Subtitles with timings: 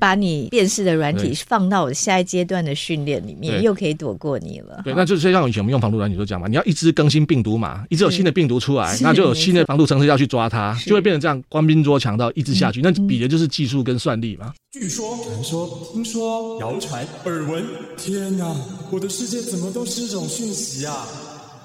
[0.00, 4.80] 把你辨识的软体放到我下一阶段的训练里面，又可以躲过你了。
[4.84, 12.80] 对，那就是像以前我们用防毒软体都讲嘛，你要一直更新病毒嘛，一直有新的病毒出来，那就有新的防毒程式要去抓它，就会变成这样官兵捉强盗一直下去。
[12.80, 14.54] 那比的就是技术跟算力嘛。
[14.70, 17.64] 据说、传说、听说、谣传、耳闻，
[17.96, 18.54] 天哪，
[18.92, 21.08] 我的世界怎么都是这种讯息啊！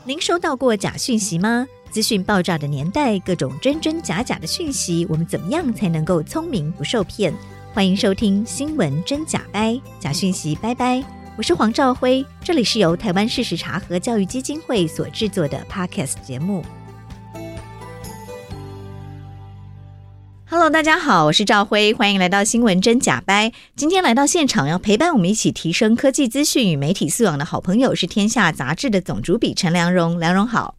[0.05, 1.67] 您收到过假讯息吗？
[1.91, 7.31] 资讯爆炸的年代，各种真真假假的讯息，我们怎么样才能够聪明不受骗？
[7.73, 11.03] 欢迎收听《新闻真假掰》，假讯息拜拜。
[11.35, 16.63] 我是黄兆辉，这里是由台湾事实查核教育基金会所制作的 Podcast 节目。
[20.47, 23.49] Hello，大家好，我是赵辉，欢迎来到《新闻真假掰》。
[23.75, 30.75] 今天来到现场要陪伴我们一起提升科技资讯与媒体素养的好朋友是《天下》杂志的总主笔陈良荣，良荣好。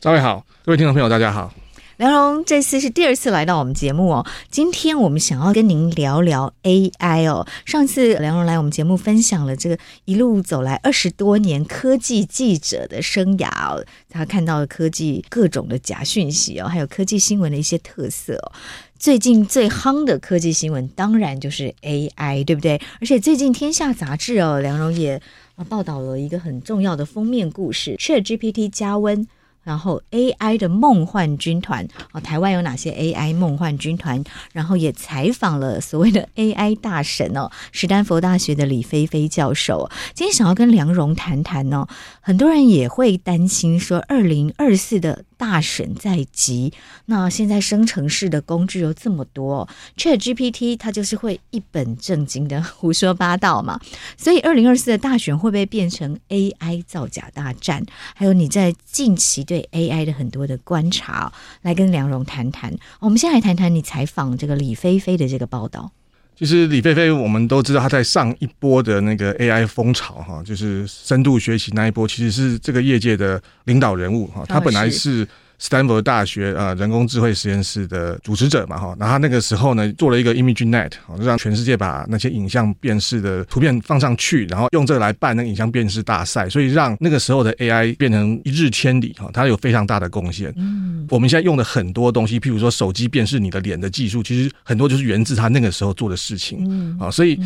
[0.00, 1.52] 各位好，各位听众朋友，大家好。
[1.98, 4.24] 梁荣这次是第二次来到我们节目哦。
[4.52, 7.44] 今天我们想要跟您聊聊 AI 哦。
[7.66, 18.52] 上次梁荣来我们节目分享了这个一路走来二十多年科技记者的生涯哦，他看到了科技各种的假讯息哦，还有科技新闻的一些特色哦。
[18.96, 22.80] 最近最夯的科技新闻当然就是 AI，对不对？
[23.00, 25.20] 而且最近《天下》杂志哦，梁荣也
[25.56, 29.26] 啊报道了一个很重要的封面故事：ChatGPT 加温。
[29.68, 34.24] 然后 AI 的梦幻军团哦，台湾有哪些 AI 梦幻军团？
[34.54, 39.90] 然后也采访了所谓的 AI 大神哦，史丹佛大学的李菲菲教授。
[40.14, 41.86] 今天想要跟梁荣谈谈哦，
[42.22, 45.24] 很多人也会担心说，二零二四的。
[45.38, 46.72] 大选在即，
[47.06, 53.80] 那现在生成式的工具有这么多，ChatGPT 它就是会一本正经的胡说八道嘛。
[54.18, 57.86] 所以，二零二四的大选会不会变成 AI 造假大战？
[58.14, 62.76] 还有你在近期对 AI 的很多的观察，来跟梁荣谈谈。
[62.98, 65.92] 我们先来谈谈你采访这个李飞飞的这个报道。
[66.38, 74.44] 其实李飞飞，我们都知道他在上一波的那个 AI 风潮哈，就是深度学习那一波，其实是这个业界的领导人物哈。
[74.46, 75.26] 他本来是。
[75.58, 90.52] 斯坦福大学呃人工智慧实验室的主持者嘛哈，然后他那个时候呢做了一个 ImageNet，就让全世界把那些影像辨识的图片放上去，然后用这个来办那个影像辨识大赛，所以让那个时候的 AI 变成一日千里哈，它有非常大的贡献。
[90.56, 96.64] 嗯，我们现在用的很多东西，譬如说手机辨识你的脸的技术，其实很多就是源自他那个时候做的事情。
[96.68, 97.36] 嗯，啊，所以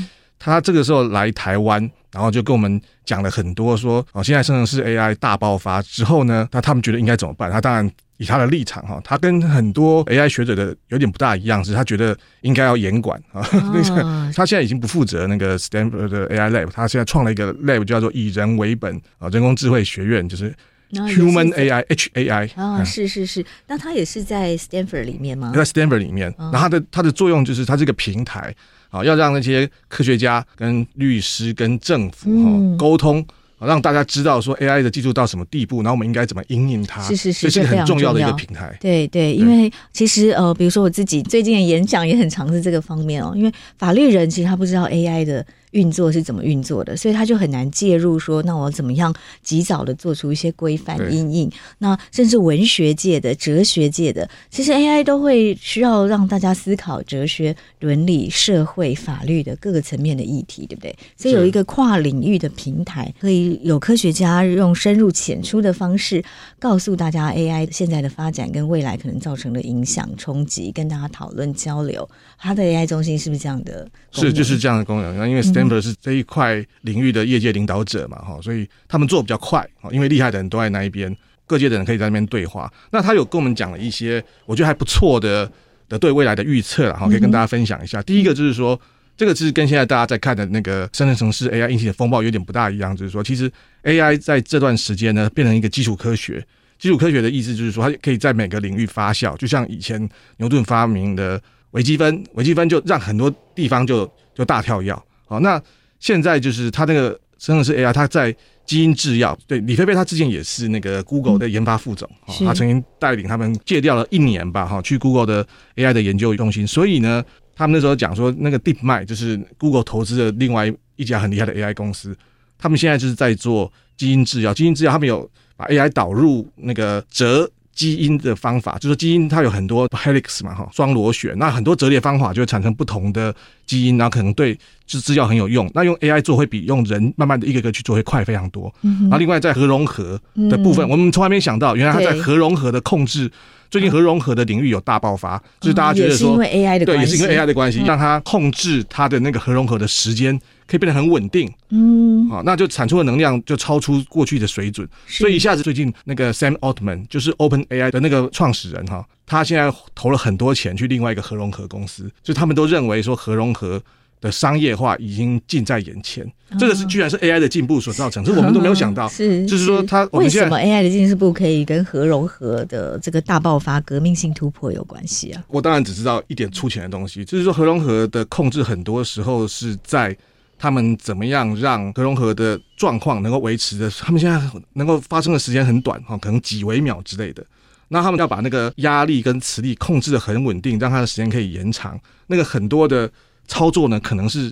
[0.42, 1.90] 他这个时候来台湾。
[2.12, 7.50] 然后就跟我们讲了很多，说哦，现在生成式 AI 大爆发之后呢，那他们觉得应该怎么办？
[7.50, 13.40] 他当然以他的立场哈，他跟很多 AI 学者的有点不大一样，是他觉得应该要严管啊。
[13.40, 20.54] 哦、 他现在已经不负责那个 Stanford 的 AI Lab，他现在创了一个 Lab 叫做以人为本啊，人工智慧学院，就是
[20.92, 25.52] Human AI HAI 啊，是是是，那它也是在 Stanford 里面吗？
[25.54, 28.54] 在 Stanford 里面，然后他的它的作用就是它这个平台。
[28.90, 33.26] 啊，要让那些科学家、跟律师、跟政府哈沟通，
[33.58, 37.00] 让大家知道说 AI 的技术到什么地步，然后我们应该怎么应用它。
[37.00, 38.76] 是是是，这是很重要的一个平台。
[38.78, 45.42] 对对，因为其实呃，比如说我自己最近的演讲也很尝试这个方面哦，因为法律人其实他不知道 AI 的。
[45.72, 51.50] 运作是怎么运作的，所以他就很难介入说，那我怎么样及早的做出一些规范阴影？
[51.78, 60.96] 那甚至文学界的、哲学界的，其实 AI 都会需要让大家思考哲学、伦理、社会、法律的各个层面的议题，对不对？
[61.16, 66.22] 所以有一个跨领域的平台，可以有科学家用深入浅出的方式，
[66.58, 72.08] 告诉大家 AI 现在的发展跟未来可能造成的影响、冲击，跟大家讨论交流。
[72.38, 73.88] 它的 AI 中心是不是这样的？
[74.10, 75.16] 是，就是这样的功能。
[75.16, 75.42] 那因为
[75.80, 81.14] 是这一块领域的业界领导者嘛，哈，所以他们做比较快，因为厉害的人都在那一边，
[81.46, 82.72] 各界的人可以在那边对话。
[82.90, 85.50] 那他有跟我们讲了一些我觉得还不错的
[85.88, 88.02] 的对未来的预测，哈，可以跟大家分享一下。
[88.02, 88.80] 第一个就是说，
[89.16, 93.50] 这个其实跟现在大家在看的那个深圳城市 AI 引起的风暴有点不大一样，就是说，其实
[93.84, 96.44] AI 在这段时间呢，变成一个基础科学。
[96.78, 100.08] 基础科学的意思就是说，它可以在每个领域发酵，就像以前
[100.38, 101.40] 牛顿发明的
[101.72, 104.92] 微积分，微积分就让很多地方就就大跳跃。
[105.32, 105.58] 好，那
[105.98, 108.36] 现在就是他那个真的是 AI，他在
[108.66, 109.34] 基因制药。
[109.46, 116.66] 对，李飞飞他之前也是那个 Google 的研发副总，嗯、他曾经带领他们戒掉了一年吧，哈，去 Google 的 AI 的研究中心。
[116.66, 117.24] 所以呢，
[117.56, 122.14] 他们那时候讲说，那个 DeepMind 就是 Google 投资的另外一家很厉害的 AI 公司，
[122.58, 124.52] 他们现在就是在做基因制药。
[124.52, 125.26] 基因制药，他们有
[125.56, 127.50] 把 AI 导入那个折。
[127.74, 133.34] 基因的方法，就是基因它有很多 helix 嘛，哈，双螺旋，那很多折叠方法就会产生不同的
[133.66, 135.70] 基因，然后可能对制制药很有用。
[135.74, 138.72] 那用 AI 做会比用人慢慢的一个一个去做会快非常多。
[138.82, 140.20] 嗯然后另外在核融合
[140.50, 143.30] 的部分，我们从来没想到，原来它在核融合的控制
[143.70, 150.38] 最近核融合的领域有大爆发，嗯、就是大家觉得说，因为 AI 的对，也是因为 AI 的关系，让它控制它的那个核融合的时间
[150.72, 151.52] 可以变得很稳定。
[151.68, 163.82] 嗯，啊，那就产出的能量就超出过去的水准，所以一下子最近那个 Sam Altman 就是 Open AI 的那个创始人哈，他现在投了很多钱去另外一个核融合公司，就他们都认为说核融合。
[164.22, 166.24] 的商业化已经近在眼前，
[166.56, 169.08] 这个是居然是 AI 的进步所造成，这我们都没有想到。
[169.08, 175.42] 是，就是说它为什么 AI 的进步可以跟核融合的这个大爆发、革命性突破有关系啊？
[175.48, 180.16] 我当然只知道一点粗浅的东西，就是说核融合的控制很多时候是在
[180.62, 184.40] 他们怎么样让核融合的状况能够维持的，他们现在
[184.74, 187.44] 能够发生的时间很短哈，可能几微秒之类的。
[187.88, 191.98] 那他们要把那个压力跟磁力控制的很稳定，让它的时间可以延长。
[192.28, 193.10] 那个很多的。
[193.48, 194.50] 操作呢，可能是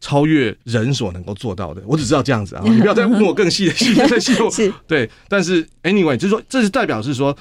[0.00, 1.80] 超越人所能够做到的。
[1.86, 4.18] 我只知道这样子啊，你不要再问我更细的细的
[4.50, 4.74] 细。
[4.84, 7.34] 对，但是 anyway，就是说，这是代表是说。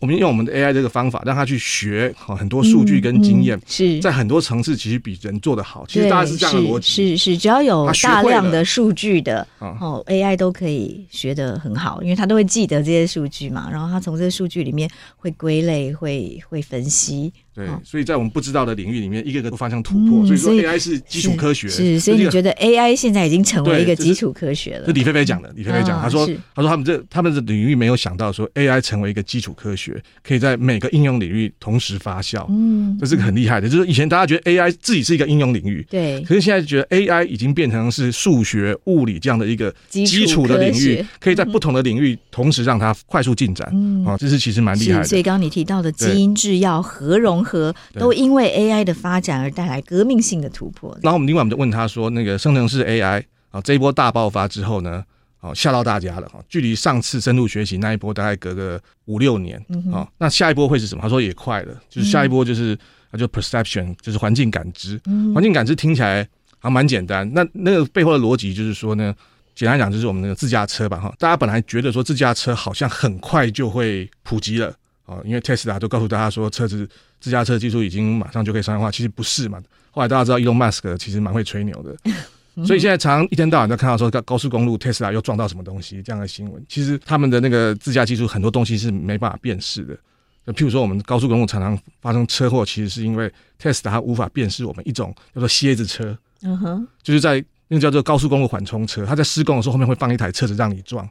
[0.00, 5.84] 我们用我们的 AI 这个方法，让他去学很多数据跟经验，嗯嗯、是在很多层次其实比人做的好。
[5.86, 17.32] 其实大概是这样的逻辑，是是，只要有大量的数据的哦，AI 都可以学得很好，因为他都会记得这些数据嘛，然后他从这些数据里面会归类、会会分析。
[17.54, 20.18] 对，所以在我们不知道的领域里面，一个个都发生突破。
[20.22, 24.84] 嗯、所以说 AI 是基础科学，是，所以你觉得 AI 现在已经成为一个基础科学了？
[24.84, 29.75] 是李飞飞讲的，李飞飞讲，他说他说他们这他们的领域没有想到说 AI 成为一个基础科学。
[29.76, 33.68] 学可以在每个应用领域同时发酵，嗯，这是个很厉害的。
[33.68, 45.04] 就是以前大家觉得 AI 自己是一个应用领域，对，可是现在觉得 AI 已经变成是数学、物理这样的一个基础的领域，可以在不同的领域同时让它快速进展，嗯，啊，这是其实蛮厉害的。
[45.04, 50.96] 所以刚刚你提到的基因制药、核融合，都因为 AI 的发展而带来革命性的突破。
[51.02, 55.04] 然后我们另外我们就问他说，那个生成式 AI 啊，这一波大爆发之后呢？
[55.40, 56.42] 哦，吓到大家了哈！
[56.48, 59.62] 距离上次深度学习那一波大概隔个五六年，
[59.92, 61.02] 哦，那下一波会是什么？
[61.02, 62.76] 他说也快了，就是下一波就是，
[63.12, 65.00] 他就 perception，就是环境感知。
[65.34, 66.26] 环境感知听起来
[66.58, 69.14] 还蛮简单，那那个背后的逻辑就是说呢，
[69.54, 71.14] 简单讲就是我们那个自驾车吧哈。
[71.18, 74.74] 大家本来觉得说自驾车好像很快就会普及了
[75.04, 76.88] 哦，因为 Tesla 都告诉大家说车子
[77.20, 79.62] 自驾车技术已经马上就可以商业化，其实不是嘛。
[79.90, 81.96] 后来大家知道 Elon Musk 其实蛮会吹牛的。
[82.64, 86.64] 所以现在常常一天到晚都看到说高高速公路特斯拉又撞到什么东西这样的新闻。
[86.68, 89.94] 其实他们的那个自驾技术很多东西是没办法辨识的。
[90.46, 96.16] 就譬如说我们高速公路常常发生车祸，其实是因为特斯拉它无法辨识我们一种叫做蝎子车。
[96.42, 101.08] 嗯哼，就是在那个叫做高速公路缓冲车，它在施工的时候后面会放一台车子让你撞，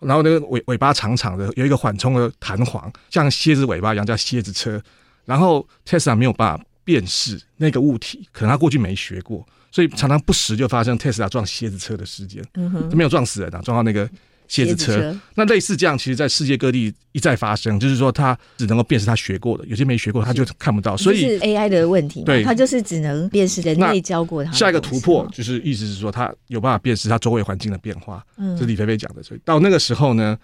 [0.00, 4.80] 然后那个尾尾巴长长的有一个缓冲的弹簧，像蝎子尾巴一样叫蝎子车。
[5.24, 9.46] 然后特斯拉没有办法辨识那个物体，可能他过去没学过。
[9.70, 14.08] 所以常常不时就发生特斯拉撞蝎子车的事件，嗯哼，没有撞死人啊，撞到那个
[14.48, 14.96] 蝎子车。
[14.96, 20.96] 车那类似这样，其实在世界各地一再发生，就是说它只能够辨识它学过的，有些没学过，它就看不到。
[20.96, 24.50] 所以是 AI 的问题，对，它就是只能辨识人类教过它。
[24.52, 28.24] 下一个突破就是意思是说，它有办法辨识它周围环境的变化。
[28.38, 29.22] 嗯，这是李飞飞讲的。
[29.22, 30.36] 所以到那个时候呢，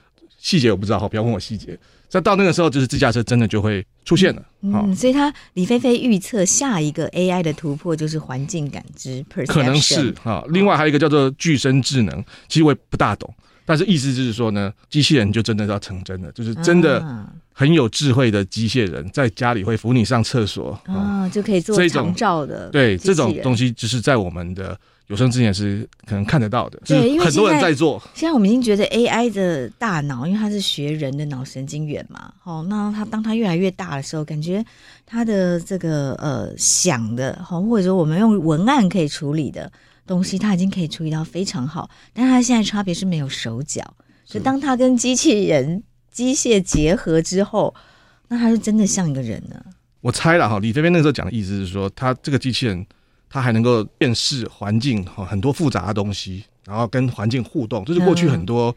[0.44, 1.76] 细节我不知道，好，不要问我细节。
[2.12, 4.42] 那到那个时候，就是自驾车真的就会出现了。
[4.60, 10.44] 嗯，嗯，所以他李飞飞预测下一个 AI 的突破就是环境感知，可能是啊。
[10.50, 17.02] 另外还有一个叫做具身智能，其实我也不大懂，但是意思就是说呢，机器人就真的要成真了，就是真的
[17.54, 22.68] 很有智慧的机械人，在家里会扶你上厕所啊，就可以做长照的。
[22.68, 24.78] 对，这种东西就是在我们的。
[25.08, 28.02] 有生之年是可能看得到的，对，因为很多人在做。
[28.14, 34.64] 现在我们已经觉得 AI 的大脑，因为它是学人的脑神经元嘛，哦，那它当它越来越大的时候，感觉
[35.04, 39.70] 它的这个呃想的，好，或者说我们用文案可以处理的
[40.06, 41.90] 东西，它已经可以处理到非常好。
[42.14, 43.82] 但是它现在差别是没有手脚，
[44.24, 47.74] 就当它跟机器人机械结合之后，
[48.28, 49.66] 那它就真的像一个人了。
[50.00, 52.86] 我猜了哈，你这边那个时候讲的意思是说，它这个机器人。
[53.34, 58.72] 它还能够辨识环境哈，很多复杂的东西，然后跟环境互动，这是过去很多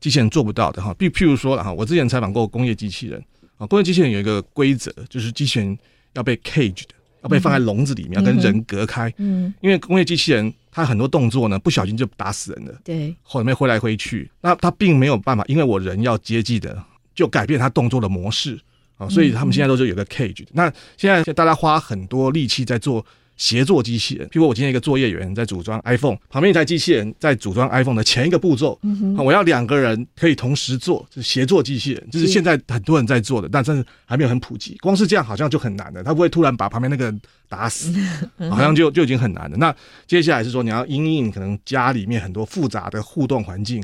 [0.00, 0.94] 机器人做不到的哈。
[0.94, 3.22] 譬譬如说哈，我之前采访过工业机器人
[3.58, 5.78] 啊，工业机器人有一个规则，就是机器人
[6.14, 9.12] 要被 cage 的，要被放在笼子里面，要跟人隔开。
[9.18, 12.80] 嗯，因为工业机器人它很多动作呢，不小心就打死人了。
[12.82, 16.82] 对，后面挥来挥去，那它并没有办法，因为我人要接近的，
[17.14, 18.58] 就改变它动作的模式
[18.96, 20.46] 啊，所以他们现在都是有个 cage 的。
[20.52, 23.04] 那现在大家花很多力气在做。
[23.38, 34.76] 协作机器人，譬如我今天一个作业员在组装 iPhone，旁边一台机器人在组装 iPhone 的前一个步骤，嗯、哼我要两个人可以同时做，就是协作机器人，就是现在很多人在做的，但是还没有很普及。
[34.80, 37.94] 光是这样好像就很难的，他不会突然把旁边那个人打死，
[38.50, 39.56] 好像就就已经很难了。
[39.56, 39.72] 那
[40.08, 43.80] 接下来是说你要因应可能家里面很多复杂的互动环境，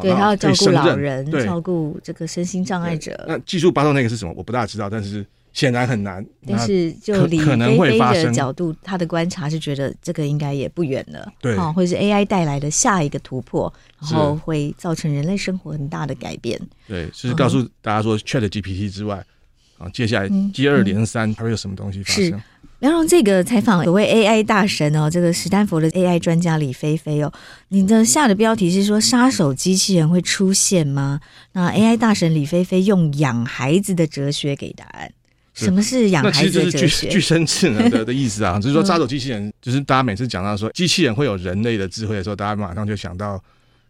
[0.00, 3.22] 对，他要照顾老人，对照顾这个身心障碍者。
[3.28, 4.32] 那技术八道那个是什么？
[4.34, 6.24] 我不大知道，但是显然很难。
[6.46, 16.60] 但是就李可能会发生的角度，他的观察是觉得这个应该也不远了，对，哦，会是 AI 带来的下一个突破，然后会造成人类生活很大的改变。
[16.88, 19.24] 对，就是告诉大家说，ChatGPT 之外，
[19.78, 22.24] 啊，接下来接二连三还会有什么东西发生？
[22.24, 22.40] 是
[22.80, 27.32] 梁荣，这个采访所谓 AI 大神哦，这个史丹佛的 AI 专家李飞飞哦，
[27.68, 31.20] 你的下的标题是说杀手机器人会出现吗？
[31.52, 35.12] 那 AI 大神李飞飞用养孩子的哲学给答案。
[35.54, 36.86] 什么是养孩子的哲学？
[36.86, 43.42] 那是具身智能的的意思啊， 就是说杀手机器人，就是大家每次讲到说机器人会有人类的智慧的时候，大家马上就想到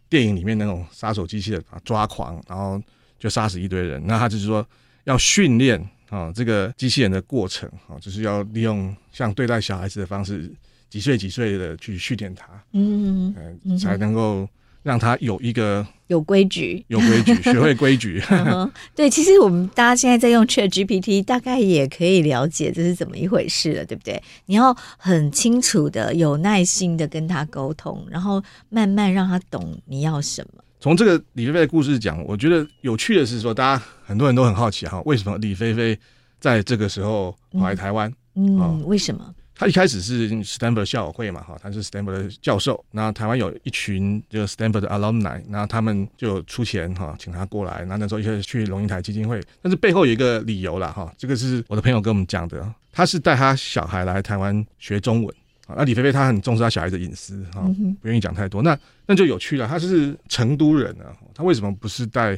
[0.09, 2.81] 电影里面那种杀手机器人啊，抓狂，然后
[3.19, 4.01] 就杀死一堆人。
[4.05, 4.65] 那他就是说
[5.05, 5.79] 要训练。
[6.09, 10.47] 啊、哦，这个机器人的过程啊、哦，就是要利用像对待小孩子的方式，
[10.87, 13.33] 几岁几岁的去训练他，嗯，
[13.65, 14.47] 嗯，才能够
[14.83, 18.21] 让他有一个有规矩，有规矩，学会规矩。
[18.93, 24.21] 对，其实我们大家现在在用 ChatGPT，大概也可以了解这是怎么一回事了，对不对？
[24.45, 30.63] 你要很清楚的、有耐心的跟他沟通，然后慢慢让他懂你要什么。
[30.79, 35.97] 从这个李飞飞的故事讲，我觉得有趣的是说，大家很多人都很好奇哈，为什么李飞飞
[36.41, 38.11] 在这个时候跑来台湾？
[38.35, 39.33] 嗯，嗯，为什么？
[39.55, 42.83] 他一开始是 Stanford 校友会嘛，哈，他是 Stanford 的教授。
[42.91, 47.85] 那台湾有一群就是 Stanford 的 alumni，那他们就出钱哈，请他过来。
[47.85, 55.35] 那那时候一开始去龙应台基金会，但是背后有一个理由啦哈，这个是我的朋友跟我们讲的，他是带他小孩来台湾学中文。
[55.67, 57.61] 那李飞飞他很重视他小孩的隐私哈，
[58.01, 58.61] 不愿意讲太多。
[58.61, 62.37] 那那就有趣了，他是成都人啊，他为什么不是带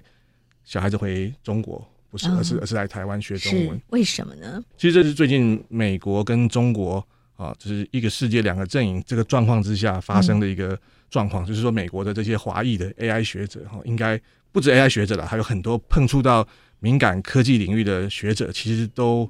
[0.64, 1.86] 小孩子回中国？
[2.16, 3.82] 不是，而是而是来台湾学中文？
[3.90, 4.64] 为什么呢？
[4.78, 7.06] 其实这是最近美国跟中国
[7.36, 10.80] 啊，就是一个世界两个阵营这个状况之下发生的一个
[11.10, 14.20] 状况，就是说美国的这些华裔的 AI 学者哈，应该
[14.54, 16.48] 不止 AI 学者了，还有很多碰触到
[16.80, 19.30] 敏感科技领域的学者，其实都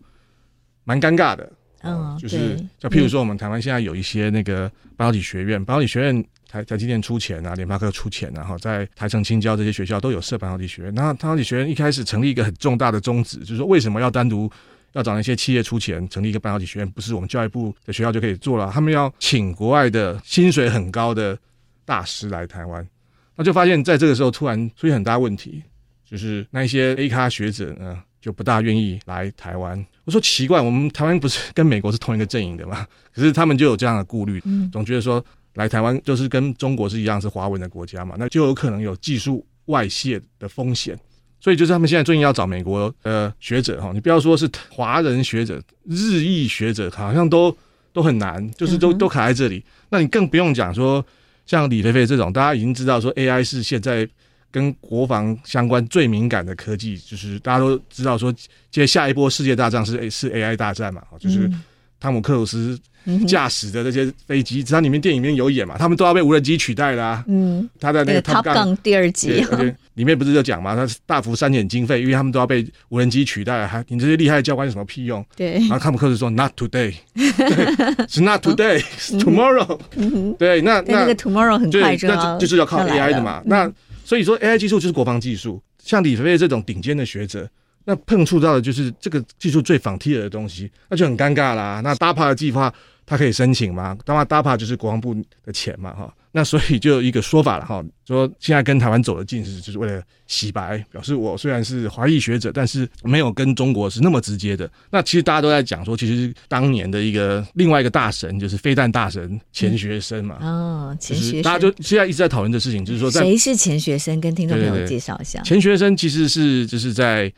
[0.84, 1.52] 蛮尴尬的。
[1.82, 10.94] 嗯，就是，就譬如说，我们台湾现在有一些那个半导体学院，半导体学院台台积电出钱啊，联发科出钱啊，然后在台城、青交这些学校都有设半导体学院。
[10.94, 14.50] 那半导体学院一开始成立一个很重大的宗旨，就是说为什么要单独
[14.94, 16.90] 要找那些企业出钱成立一个半导体学院？
[16.92, 21.38] 不是我们教育部的学校就可以做了，他们要请国外的薪水很高的
[21.84, 22.88] 大师来台湾。
[23.36, 25.62] 那就发现在这个时候突然出现很大问题，
[26.10, 29.86] 就是那一些 A 咖学者呢，就不大愿意来台湾。
[30.06, 32.88] 我说奇怪，我们台湾不是跟美国是同一个阵营的吗？
[33.14, 35.22] 可是他们就有这样的顾虑，总觉得说
[35.56, 40.98] 来台湾就是跟中国是一样是华文的国家嘛，那就有可能有技术外泄的风险。
[41.40, 47.56] 所以就是他们现在最近要找美国的学者哈，你不要说是华人学者，日裔学者好像都
[47.92, 49.64] 都很难，就是都都卡在这里。
[49.90, 51.06] 那你更不用讲说
[51.46, 54.08] 像李飞飞这种，大家已经知道说 AI 是现在。
[54.52, 58.34] 跟国防相关最敏感的科技，就是大家都知道说，
[58.72, 61.52] 接下一波世界大战是是 AI 大战嘛，就是
[62.00, 62.80] 汤姆克鲁斯
[63.28, 67.26] 驾驶的这些飞机，它里面电影里面有演嘛，他们都要被无人机取代啦、啊。
[67.28, 69.46] 嗯，他在那个 Top Gun 第二集，
[69.96, 75.26] 里面不是就讲嘛，他是大幅删减经费，因为他们都要被无人机取代，还你这些厉害的教官有什么屁用？
[75.36, 76.94] 对，然后汤姆克鲁斯说 Not today，
[78.10, 79.80] 是 Not today，tomorrow。
[80.38, 83.72] 对，那那，那个 tomorrow 很快就那就是要靠 AI 的嘛，那。
[84.08, 85.60] 所以说，AI 技术就是国防技术。
[85.84, 87.50] 像李飞飞这种顶尖的学者，
[87.86, 91.82] 那碰触到的就是这个技术最 frontier 的东西，那就很尴尬啦。
[91.84, 92.72] 那 DARPA 的计划，
[93.06, 93.98] 他可以申请吗？
[94.06, 96.14] 当然，DARPA 就是国防部的钱嘛，哈。
[96.32, 104.70] 那所以就有一个说法了哈，说现在跟台湾走得近是就是为了洗白，表示我虽然是华裔学者，但是没有跟中国是那么直接的。
[104.90, 110.38] 那其实大家都在讲说，其实当年的一个另外一个大神就是飞弹大神钱学森嘛。
[110.42, 114.20] 哦，钱学森，大家就现在一直在讨论的事情，就是说谁是钱学森？
[114.20, 115.42] 跟听众朋友介绍一下。
[115.44, 117.32] 钱学森其实是就是在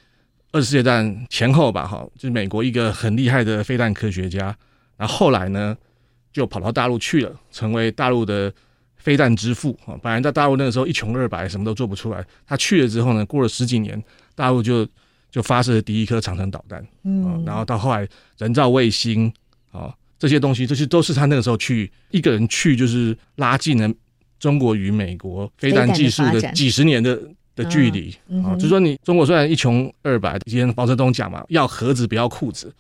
[0.54, 4.58] 二次世界大战前后吧，哈，就是美国一个很厉害的飞弹科学家。
[4.98, 5.78] 然后后来呢，
[6.34, 8.52] 就跑到大陆去了，成为大陆的。
[8.98, 12.26] 飞弹之父啊，本来在大陆那个时候一穷二白，什么都做不出来。
[12.46, 14.04] 他去了之后呢，过了十几年，
[14.36, 14.86] 大陆就
[15.32, 18.06] 就发射了第一颗长城导弹，嗯，然后到后来
[18.38, 19.32] 人造卫星
[19.72, 23.90] 啊，这些东西，这些都是他那个时候去一个人去，就是拉近了
[24.40, 27.18] 中国与美国飞弹技术的几十年的
[27.56, 28.14] 的距离
[28.44, 28.56] 啊。
[28.56, 32.74] 就是说，你中国虽然一穷二白，以前毛泽东讲嘛，要盒子不要裤子。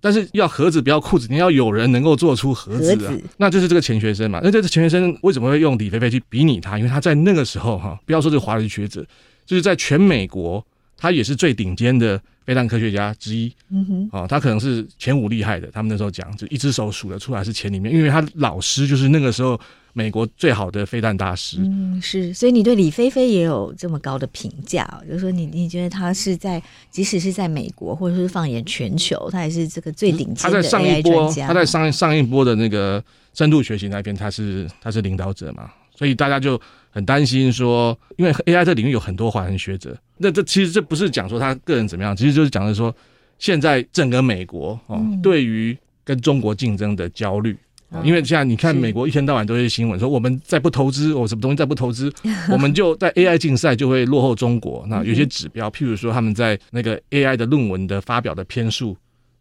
[0.00, 4.40] 但是要盒子不要裤子，你要有人能够做出盒子啊，那就是这个钱学森嘛。
[4.42, 6.78] 那这个钱学森为什么会用李飞飞去比拟他？
[6.78, 9.04] 因为他在那个时候哈，不要说这个华人学者，
[9.44, 10.64] 就是在全美国，
[10.96, 13.52] 他也是最顶尖的飞弹科学家之一。
[13.70, 15.68] 嗯哼，啊，他可能是前五厉害的。
[15.72, 19.58] 他们那时候讲，就一只手数得出来是前里面，因为他老师就是那个时候
[19.96, 21.58] 美国最好的飞弹大师。
[21.60, 31.46] 嗯，是，所以你对李飞飞也有这么高的评价，就是说你你觉得他是在即使是在美国，或者是放眼全球，他也是这个最顶尖的 AI 专家。
[31.46, 36.60] 他在上一波，他在上上一波的那个深度学习那边，他是他是领导者嘛，所以大家就
[36.90, 42.92] 很担心说，因为 AI 这领域有很多华人学者，那这其实这不是讲说他个人怎么样，其实就是讲的说，
[43.38, 47.56] 现在整个美国哦，对于跟中国竞争的焦虑。
[48.02, 52.12] 因为现在你看，美国一天到晚都是新闻说，我们再不投资，我什么东西再不投资，
[52.50, 54.84] 我们就在 AI 竞赛就会落后中国。
[54.88, 58.96] 那有些指标，譬如说他们在那个 AI 的论文的发表的篇数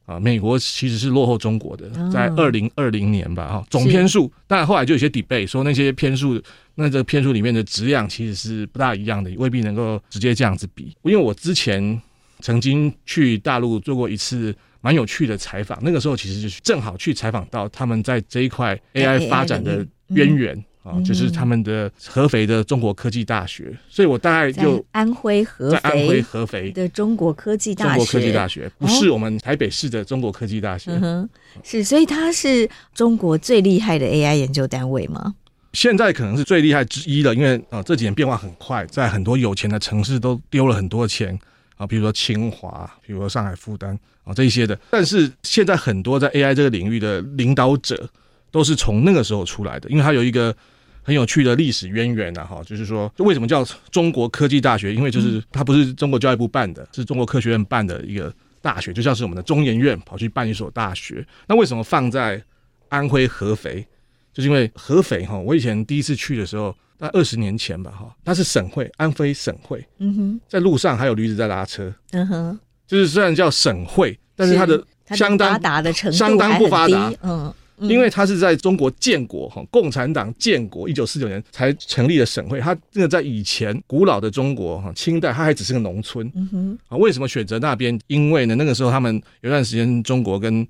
[0.05, 4.31] 啊，美国其实是落后中国的，在二零二零年吧，哈，总篇数。
[4.47, 6.41] 但后来就有些 debate 说那些篇数，
[6.75, 10.95] 那这个篇数里面的质量其实是不大一样的，未必能够直接这样子比。
[11.03, 12.01] 因为我之前
[12.39, 14.55] 曾经去大陆做过一次。
[14.83, 31.29] 蛮有趣的采访，那个时候其实就是正好去采访到他们在这一块 AI 发展的渊源啊，就是他们的合肥的中国科技大学，所以我大概就安徽合肥，在安徽合肥的中国科技大学，中国科技大学不是我们台北市的中国科技大学，嗯，哼
[31.63, 35.33] 是，所以它是中国最厉害的 AI 研究单位吗？
[35.71, 41.39] 现在可能是最厉害之一了，因为啊这几年变化很快，在很多有钱的城市都丢了很多钱。
[41.83, 44.79] 啊，比如说清华，比如说上海复旦啊，这一些的。
[44.89, 48.09] 但是现在很多在 AI 这个领域的领导者，
[48.51, 50.55] 都是从那个时候出来的，因为它有一个
[51.01, 54.95] 很有趣的历史渊源啊，哈，就是说为什么叫中国科技大学？
[54.95, 61.25] 因为就是它不是中国教育部办的，是中国科学院办的一个大学，就像是我们的中研院跑去办一所大学。
[61.47, 62.41] 那为什么放在
[62.87, 63.85] 安徽合肥？
[64.33, 66.75] 就是因为合肥哈，我以前第一次去的时候。
[66.99, 69.85] 在二十年前吧，哈，它是省会，安徽省会。
[69.97, 71.93] 嗯哼，在路上还有驴子在拉车。
[72.11, 77.13] 嗯哼，就是虽然叫省会，但是它的相当发达的程度相当不发达。
[77.23, 82.61] 嗯，因为它是在中国建国哈，共产党建国一九四九年才成立的省会。
[82.61, 86.31] 它这个在以前古老的中国哈，清代它还只是个农村。
[86.35, 87.99] 嗯哼，啊，为什么选择那边？
[88.07, 90.65] 因为呢，那个时候他们有段时间中国跟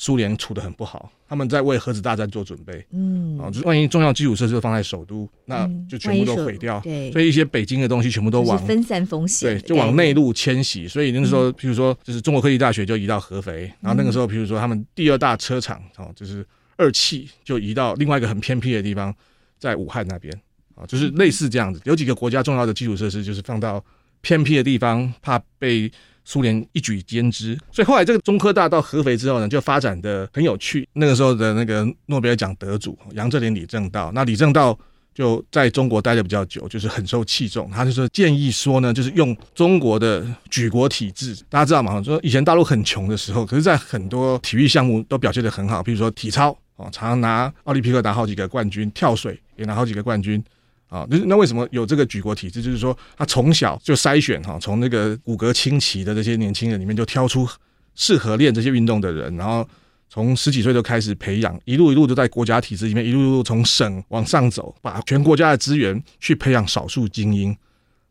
[0.00, 2.86] 苏联处得很不好，他们在为核子大战做准备。
[2.92, 6.78] 嗯，啊，就万一重要基础设施放在首都，那就全部都毁掉。
[6.84, 10.86] 对，所以一些北京的东西全部都往分散风险，对，就往内陆迁徙。
[10.86, 19.12] 所以那个时候，譬如说，就是中国科技大学就移到合肥，然后那个时候，譬如说他们第二大车厂哦，就是二汽就移到另外一个很偏僻的地方，
[19.58, 20.32] 在武汉那边
[20.76, 21.80] 啊，就是类似这样子。
[21.82, 23.84] 有几个国家重要的基础设施就是放到
[24.20, 25.90] 偏僻的地方，怕被。
[26.28, 30.86] 苏联一举兼之，所以后来这个中科大到合肥之后呢，就发展的很有趣。
[30.92, 34.78] 那个时候的那个诺贝尔奖得主杨振宁、李政道，那李政道
[35.14, 37.70] 就在中国待的比较久，就是很受器重。
[37.70, 42.02] 他就说建议说呢，就是用中国的举国体制，大家知道吗？
[42.02, 50.44] 说以前大陆很穷的时候，可是在很多体育项目都表现得很好，比如说体操哦，常常拿奥林匹克拿好几个冠军，跳水也拿好几个冠军。
[50.88, 52.62] 啊，就是那为什么有这个举国体制？
[52.62, 57.46] 就是说，他从小就筛选哈，从那个骨骼清奇的这些年轻人里面，就挑出
[57.94, 59.68] 适合练这些运动的人，然后
[60.08, 67.54] 从十几岁就开始培养，一路一路都在国家体制里面，一路一路从省往上走，把全国家的资源去培养少数精英。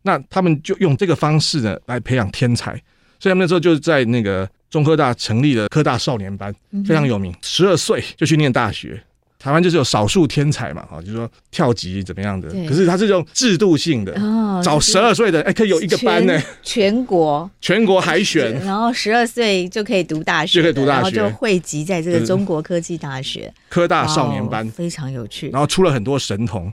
[0.04, 2.72] 那他们就用这个方式呢来培养天才，
[3.20, 6.54] 所以他们那时候就是在那个中科大成立了科大少年班，
[6.86, 9.04] 非常有名，十二岁就去念大学。
[9.48, 17.50] 台湾就是有少数天才嘛，哈，就是说跳级怎么样的，可是它是这种制度性的，哦，找十二岁的，哎，可以有一个班呢，全国。
[17.62, 23.50] 全国海选，然后十二岁就可以读大学，就可以读大学，然后就汇集在这个中国科技大学。
[23.70, 25.50] 科大少年班，非常有趣。
[25.50, 26.70] 然后出了很多神童，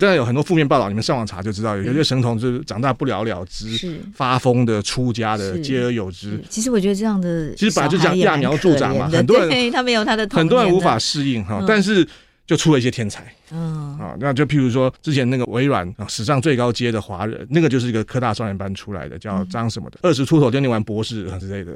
[0.00, 4.00] 当然有很多负面报道，你们上网查就知道，有些神童就是长大不了了之，是。
[4.16, 6.42] 发疯的、出家的，皆而有之。
[6.50, 12.04] 其实我觉得这样的，其实本来就这样揠苗助长嘛，很多人 他没有他的，很多人无法适应哈，但是。
[12.46, 21.72] 就出了一些天才，嗯啊，那就譬如说之前那个微软啊，史上最高阶的华人，那个就是一个科大少年班出来的，叫张什么的，二十出头就念完博士之类的。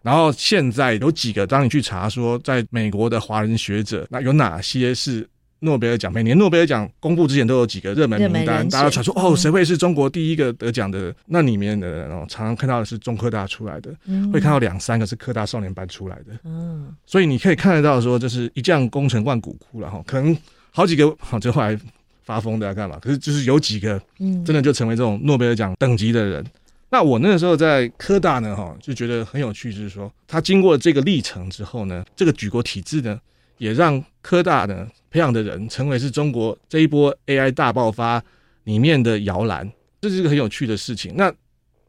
[0.00, 5.28] 然后现在有几个，当你去查说，在美国的华人学者，那有哪些是？
[5.62, 11.14] 诺贝尔奖每年诺贝尔奖公布之前都有几个热门名单，大家传说哦，谁会是中国第一个得奖的？
[11.26, 13.94] 那里面的人哦，常常看到的是中科大出来的，
[14.32, 16.38] 会看到两三个是科大少年班出来的。
[16.44, 20.02] 嗯，所以你可以看得到说，就是一将功成万骨枯了哈。
[20.06, 20.36] 可能
[20.70, 21.78] 好几个 好，就后来
[22.24, 22.98] 发疯的要干嘛？
[23.00, 24.00] 可是就是有几个，
[24.44, 26.44] 真的就成为这种诺贝尔奖等级的人。
[26.90, 33.18] 那我那个时候在科大呢，哈，就觉得很有趣，就是说他经过这个历程之后呢，这个举国体制呢，
[33.62, 34.88] 也让科大呢。
[35.12, 38.24] 培养的人成为是中国这一波 AI 大爆发
[38.64, 39.70] 里面的摇篮，
[40.00, 41.12] 这是一个很有趣的事情。
[41.14, 41.30] 那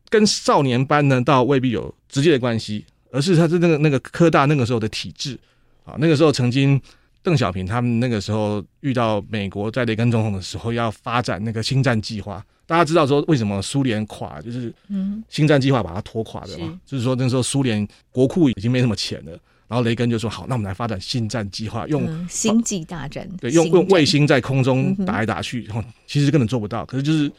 [0.10, 5.40] 跟少年班呢，倒未必有直接的关系，而是他是那个那个科大那个时候的体制
[5.86, 6.78] 啊，那个时候曾经
[7.22, 12.46] 邓小平他们那个时候遇到美国在雷根总统的时候，要发展那个星战计划。
[12.66, 16.78] 大家知道说为什么苏联垮，就是嗯，星战计划把它拖垮的嘛。
[16.86, 19.40] 就是说那时候苏联国库已经没什么钱了，
[19.74, 27.32] 然后雷根就说好，那我们来发展星战计划，用、嗯、星际大战，对，用用卫星在空中打来打去，然后其实根本做不到，可是就是。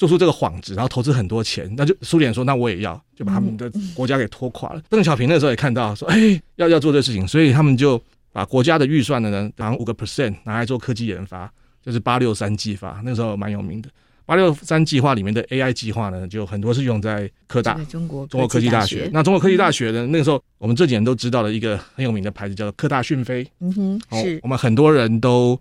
[0.00, 4.80] 做出这个幌子，然后投资很多钱，那就苏联说，那我也要，就把他们的国家给拖垮了。
[4.88, 11.52] 邓、嗯、小平那时候也看到说，哎，要要做这事情，所以他们就把国家的预算的呢，然后五个 percent 拿来做科技研发，
[11.84, 13.90] 就是八六三计划，那时候蛮有名的。
[14.30, 19.10] 八六三计划里面的 AI 计划呢，就很多是用在科大，中国中国科技大学。
[19.12, 23.44] 那中国科技大学呢，那个时候我们这几年都知道了一个很有名的牌子，叫做科大讯飞。
[23.58, 25.60] 嗯哼，是我们很多人都。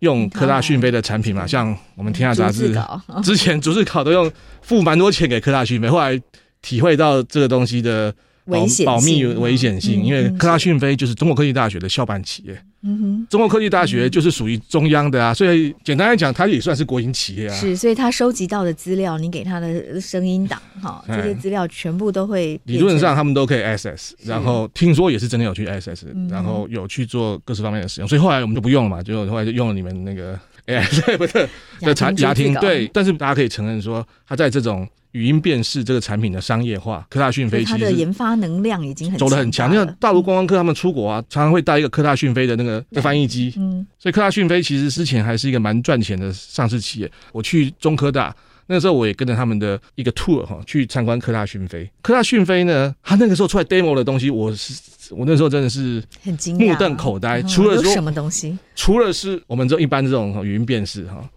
[0.00, 2.72] 用科大讯飞的产品嘛，像我们天下杂志
[3.20, 4.30] 之前逐字稿都用
[4.62, 6.16] 付蛮多钱给科大讯飞，后来
[6.62, 8.14] 体会到这个东西的
[8.48, 12.60] 保保密危险性，因为科大讯飞就是中国科技大学的校办企业。
[12.82, 17.54] 嗯哼，中国科技大学就是属于中央的啊，所以简单来讲，它也算是国营企业啊。
[17.54, 22.58] 是，所以他收集到的资料，你给他的声音档，哈，这些资料全部都会。
[22.64, 31.48] 理论上他们都可以 access，然后听说也是真的有去 access，然后有去做各式方面的使用，所以后来我们就不用了嘛，就后来就用了你们那个 AI 不对
[31.80, 34.88] 的产雅听对，但是大家可以承认说，它在这种。
[35.12, 39.74] 语音辨识这个产品的商业化，科大讯飞它的研发能量已经很走得很强。
[39.74, 47.10] 因为大陆观光客他们出国啊，常常会带一个科大讯飞的那个的翻译机，嗯，所以科大讯飞其实之前还是一个蛮赚钱的上市企业。
[47.32, 51.90] 我去中科大那个时候，我也跟着他们的一个 tour 哈去参观科大讯飞。
[52.02, 54.74] 科大讯飞呢，他那个时候出来 demo 的东西，我是
[55.10, 57.42] 我那时候真的是很惊讶，目瞪口呆。
[57.42, 61.28] 除了说什么东西，除了是我们这一般这种语音辨识哈，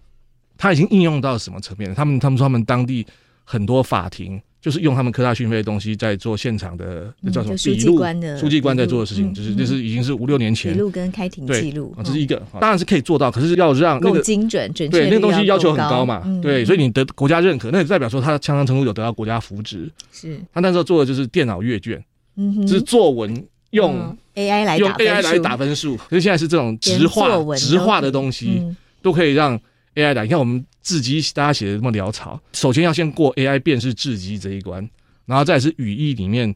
[0.56, 1.94] 它已经应用到什么层面？
[1.94, 3.06] 他们他们说他们当地。
[3.44, 7.98] 很多法庭就是用他们科大讯飞的东西在做现场的，那叫什么笔录？
[8.38, 19.90] 书记官在做的事情，就是就是已经是五六年前笔录跟开庭记录，这是一个，当然是可以做到，可是要让那个精准准确，对那个东西要求很高嘛，对，所以你得国家认可，那也代表说他相当程度有得到国家扶植。
[20.12, 22.02] 是他那时候做的就是电脑阅卷，
[22.36, 28.62] 嗯，就是作文用 AI 来用 AI 来打分数，可是现在是这种直化直化的东西
[29.02, 29.60] 都可以让
[29.96, 30.64] AI 来，你看我们。
[30.84, 34.84] 字迹大家写的这么潦草，首先要先过 AI 辨识字迹这一关，
[35.26, 36.52] 然后再是语义里面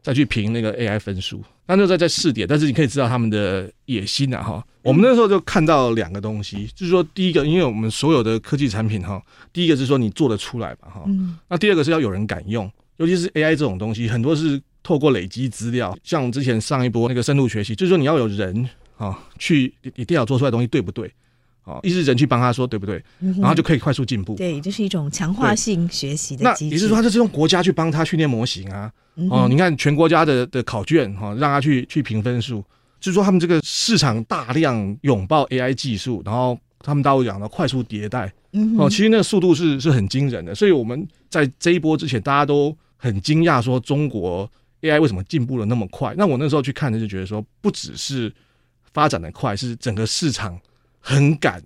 [0.00, 2.48] 再去评那个 AI 分数，那就在在试点。
[2.48, 4.66] 但是你可以知道他们的野心啊哈。
[4.80, 11.04] 我们那时候就看到两个东西，就是说第一个，因为我们所有的科技产品哈，第一个是说你做得出来吧哈，
[11.46, 21.12] 那第二个是要有人敢用，尤其是 AI 这种东西，很多是透过累积资料，像之前上一波那个深度学习，就是说你要有人啊去你电脑做出来的东西对不对？
[21.62, 23.00] 啊，一是人去帮他说对不对，
[23.38, 24.34] 然后就可以快速进步。
[24.34, 26.64] 对，就是一种强化性学习的机制。
[26.64, 28.90] 那也就是说，他就是用国家去帮他训练模型啊。
[29.28, 32.64] 哦，你看全国家的的考卷哈，让他去去评分数，
[32.98, 38.32] 就是说他们这个市场大量拥抱 AI 技术，然后他们大陆讲的快速迭代。
[38.78, 40.54] 哦，其实那个速度是是很惊人的。
[40.54, 44.50] 所以我们在这一波之前，大家都很惊讶，说中国
[44.82, 46.14] AI 为什么进步了那么快？
[46.16, 48.32] 那我那时候去看的就觉得说，不只是
[48.92, 50.60] 发展的快，是整个市场。
[51.02, 51.62] 很敢，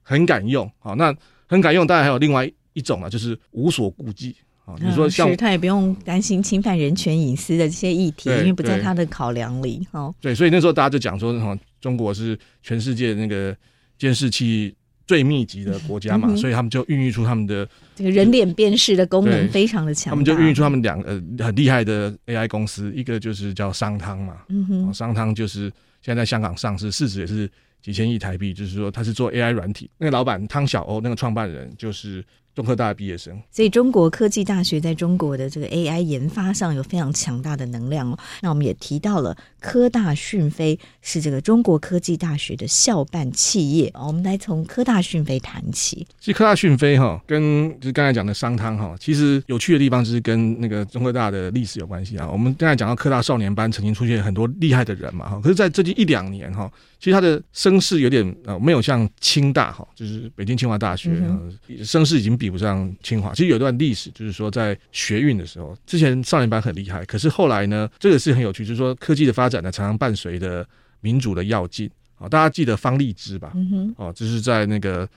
[0.00, 1.12] 很敢用，好，那
[1.48, 1.84] 很敢用。
[1.84, 4.76] 当然还有另外一种啊，就是无所顾忌啊。
[4.76, 9.84] 比如说像，他也不用担心侵犯人权隐私的这些议题，因为不在他的考量里。
[9.90, 13.56] 哦，对，所以那时候大家就讲说，哈，中国是全世界那个
[13.98, 14.72] 监视器
[15.06, 20.10] 最密集的国家嘛，所以他们就孕育出他们的这个人脸辨识的功能非常的强。
[20.10, 21.10] 他们就孕育出他们两个
[21.44, 27.50] 很厉害的 AI 公司，一个就是叫商汤嘛，嗯哼，商汤就是现在在香港上市，市值也是。
[27.82, 32.24] 几千亿台币，就是说他是做 AI 软体，那个老板汤小欧，那个创办人就是。
[32.56, 38.18] 中科大毕业生，所以中国科技大学在中国的这个 AI 研发上有非常强大的能量哦。
[38.40, 46.06] 那我们也提到了科大讯飞是这个中国科技大学的校办企业，我们来从科大讯飞谈起。
[46.18, 52.26] 其实科大讯飞哈，跟就是刚才讲的商汤哈，其实有趣的地方就是跟那个中科大的历史有关系啊。
[52.32, 61.22] 我们刚才讲到科大少年班曾经出现很多厉害的人嘛哈，可是在最近一两年哈，其实他的声势有点呃没有像清大哈，就是北京清华大学
[61.84, 62.45] 声势已经比。
[62.46, 70.64] 比不上清华，其实有段历史，就是说在学运的时候，之前少年班很厉害，可是后来呢，这个是很有趣，就是说科技的发展呢，常常伴随着
[71.00, 72.28] 民主的要进啊。
[72.28, 73.50] 大家记得方励之吧？
[73.56, 75.08] 嗯哼，哦，就是在那个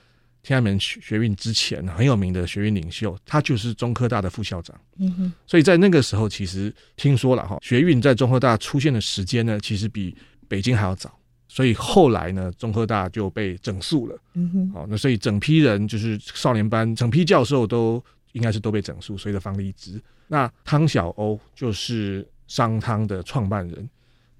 [0.41, 4.75] 天安门学学运之前很有名的学运领袖，他就是中科大的副校长。
[4.97, 10.15] 嗯哼，所以在那个时候，其实听说了哈，学运在中科大出现的时间呢，其实比
[10.47, 11.18] 北京还要早。
[11.49, 14.17] 所以后来呢，中科大就被整肃了。
[14.35, 19.17] 嗯哼，好，那所以整批人就是少年班，整批教授都应该是都被整肃。
[19.17, 23.89] 随着方励之，那汤小欧就是商汤的创办人。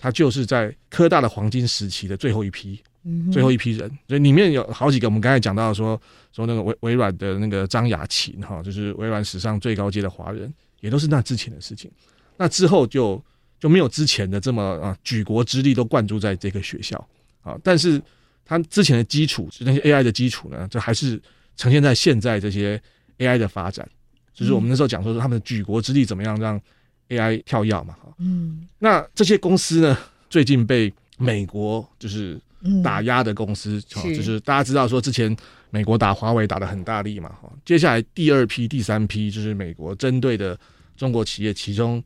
[0.02, 11.91] 他就是在科大的黄金时期的最后一批，嗯，最后一批人，所以里面有好几个，我们刚才讲到说说那个微微软的那个张雅琴哈，就是微软史上最高阶的华人，也都是那之前的事情。
[12.38, 13.22] 那之后就
[13.60, 16.98] 就没有之前的这么啊举国之力都灌注在这个学校。
[17.41, 18.02] 啊，但是
[18.43, 21.19] 它之前的基础，就那些 AI 的基础呢，就还是
[21.56, 22.80] 呈现在现在这些
[23.17, 23.88] AI 的发展，
[24.34, 26.60] 就是我们那时候讲说说他们的举国之力怎么样让
[27.08, 29.98] AI 跳跃嘛，嗯，那这些公司呢，
[30.30, 32.39] 最近被美国就是
[32.84, 35.36] 打压的公司，嗯、就是大家知道说之前
[35.69, 40.60] 美国打华为打的很大力嘛，哈，接下来第二批、第三批就是美国针对的
[40.98, 42.04] 中国企业，其中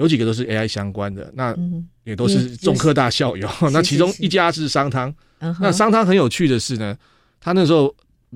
[0.00, 1.56] 有几个都是 AI 相关的，那
[2.04, 5.14] 也都是中科大校友，嗯、 那其中一家是商汤，
[5.60, 6.96] 那商汤很有趣的是呢，
[7.38, 7.94] 他那时候。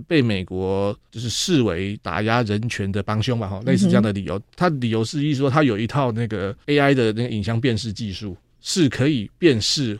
[0.08, 4.42] 被美国就是视为打压人权的帮凶嘛，哈，类似这样的理由。
[4.56, 9.96] 他理由是意思说，他有一套那个 AI 的那个影像辨识技术，是可以辨识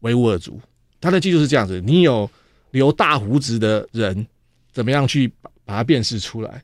[0.00, 0.60] 维吾尔族。
[1.00, 2.28] 他的技术是这样子：你有
[2.72, 4.26] 留大胡子的人，
[4.72, 6.60] 怎么样去把把它辨识出来？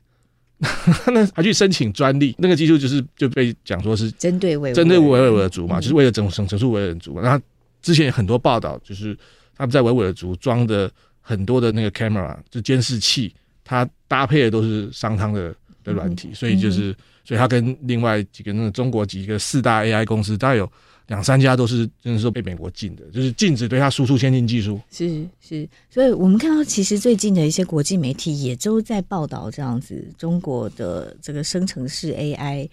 [1.13, 7.19] 那还去申请专利，那个技术就是就被讲说是针对维针对维吾尔族嘛，就是为了整整整肃维吾尔族。
[7.21, 7.39] 那
[7.81, 9.17] 之前有很多报道，就是
[9.55, 10.91] 他们在维吾尔族装的。
[11.29, 20.71] 很多的那个 camera 就监视器，它搭配的都是商汤的的软体，所以就是，所以它跟另外几个那个中国几个四大 AI 公司，大概有
[21.07, 24.79] 两三家都是，真的是被美国禁的，就是禁止对它输出先进技术。
[24.91, 32.69] 是是，所以我们看到，其实最近的一些国际媒体也都在报道这样子，中国的这个生成式 AI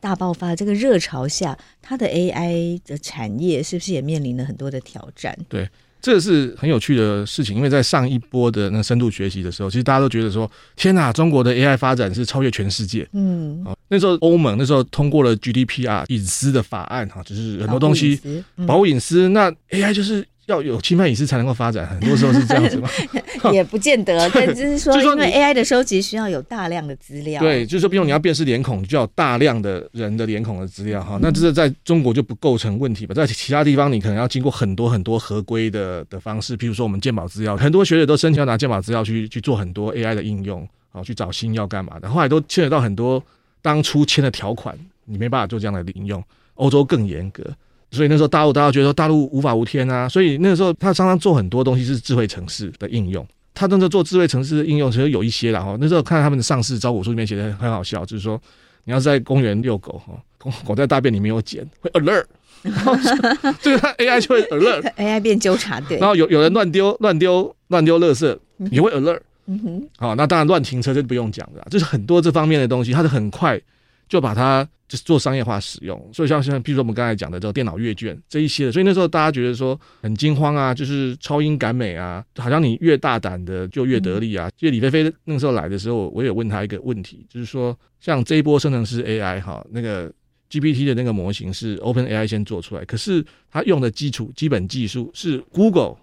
[0.00, 5.36] 大爆发这个热潮下，它的 AI 的产业是不是也面临了很多的挑战？
[5.48, 5.68] 对。
[6.06, 18.20] 这是很有趣的事情，因为在上一波的那深度学习的时候，其实大家都觉得说：“天哪，中国的 AI 发展是超越全世界。”嗯，那时候欧盟那时候通过了 GDPR 隐私的法案，哈，就是很多东西
[18.68, 20.24] 保护隐私，那 AI 就是。
[20.46, 22.88] 要有侵犯隐私才能够发展，很多时候是这样子嘛，
[23.52, 24.28] 也不见得。
[24.32, 27.40] 但就是说，因为 AI 的收集需要有大量的资料。
[27.40, 31.18] 对，就是说，比如你要辨识脸孔，就要大量的人的脸孔的资料哈。
[31.20, 33.12] 那这是在中国就不构成问题吧？
[33.12, 42.08] 在其他地方，你可能要经过很多很多合规的的方式，譬如说我们鉴宝资料，很多学者都申请要拿鉴宝资料去去做很多 AI 的应用，好去找新药干嘛的。
[42.08, 43.20] 后来都牵扯到很多
[43.60, 46.22] 当初签的条款，你没办法做这样的应用。
[46.54, 47.44] 欧洲更严格。
[47.90, 53.26] 所以那时候大陆大家觉得说大陆无法无天啊，所以那个时候他常常做很多东西是智慧城市的应用。
[53.54, 55.76] 他那时候做智慧城市的应用其实有一些啦哈。
[55.80, 58.38] 那时候看他们的上市招股书里面写的很好笑，就是说
[58.84, 62.24] 你要是在公园遛狗哈，狗在大便里面有捡会 alert，
[63.62, 65.96] 这个 AI 就会 alert，AI 变纠察队。
[65.98, 68.38] 然后有有人乱丢乱丢乱丢垃圾
[68.70, 73.58] 也会 alert，嗯哼，好，那当然乱停车就不用讲了，就是很多这方面的东西，它是很快
[74.08, 74.68] 就把它。
[74.88, 84.48] 就是做商业化使用，所以像像，譬如说我们刚才讲的这个电脑阅卷这一些的，所以那时候大家觉得说很惊慌啊，就是超英赶美啊，好像你越大胆的就越得利啊。
[84.56, 90.08] 其实李飞飞那个时候来的时候，我也问他一个问题，就是说像这一波生成式 AI 哈，那个
[90.48, 95.96] GPT 的那个模型是 OpenAI 先做出来，可是它用的基础基本技术是 Google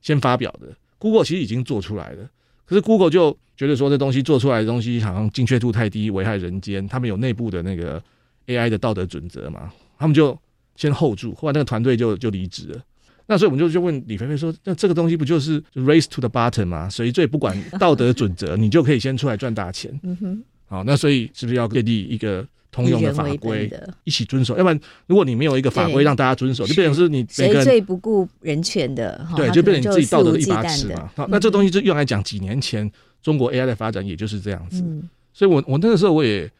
[0.00, 2.26] 先发表的，Google 其实已经做出来了，
[2.64, 8.02] 可是 Google 就觉得说这东西做出来的东西好像精确度太低，危害人间，他们有内部的那个。
[8.46, 10.36] AI 的道德准则嘛，他们就
[10.74, 12.82] 先 hold 住，后来那个团队就就离职了。
[13.26, 16.88] 那所以我们就就问李飞飞说：“那这个东西不就是 race to the bottom 吗？
[16.88, 20.42] 谁最不管道德准则，你就可以先出来赚大钱。”嗯哼。
[20.66, 23.70] 好，那所以是不是要建立一个通用的法规，
[24.02, 24.56] 一起遵守？
[24.56, 29.24] 要不然，如果你没有一个法规让大家遵守，就变成是你谁最不顾人权的？
[29.36, 31.08] 对，就变成你自己道德的一把尺嘛。
[31.14, 32.90] 好，那这东西就用来讲，几年前
[33.22, 34.84] 中国 AI 的发展也就是这样子。
[35.32, 36.50] 所以我我那个时候我也。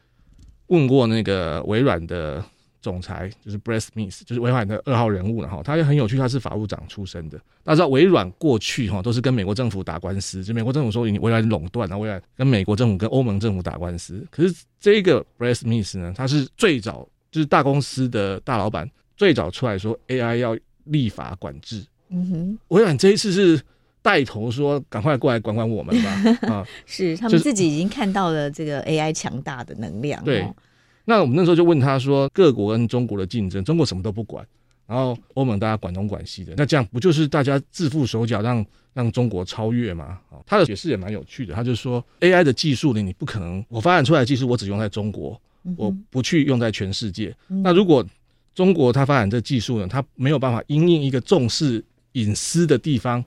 [0.70, 2.40] 问过那个微软的
[2.80, 5.60] 总裁，就是 Brad Smith，就是微软的二号人物了哈。
[5.64, 7.36] 他也很有趣，他是法务长出身的。
[7.64, 14.24] 大家知道微软过去哈都是跟美国政府打官司，就美国政府说你微软垄断，然后微软跟美国政府跟欧盟政府打官司。
[14.30, 21.84] 可是这个 Brad Smith 呢，他是最早就是大公司的大老板，最早出来说 AI 要立法管制。
[22.10, 23.60] 嗯哼，微软这一次是。
[24.02, 26.10] 带头说：“赶快过来管管我们吧！”
[26.48, 30.22] 啊，是他们自己已经看到了这个 AI 强大的能量。
[30.24, 30.46] 对，
[31.04, 34.46] 那我们那时候就问他说：“各国跟中国的竞争，中国什么都不管，
[34.86, 45.38] 然后欧盟大家管东管西的，那这样不就是大家自负手脚，让让中国超越吗？”啊，他的解释也蛮有趣的，他就说：“AI 的技术呢，你不可能我发展出来的技术，我只用在中国，
[45.76, 47.36] 我不去用在全世界。
[47.48, 48.02] 那如果
[48.54, 53.22] 中国它发展这技术呢，它没有办法因应一个重视隐私的地方。”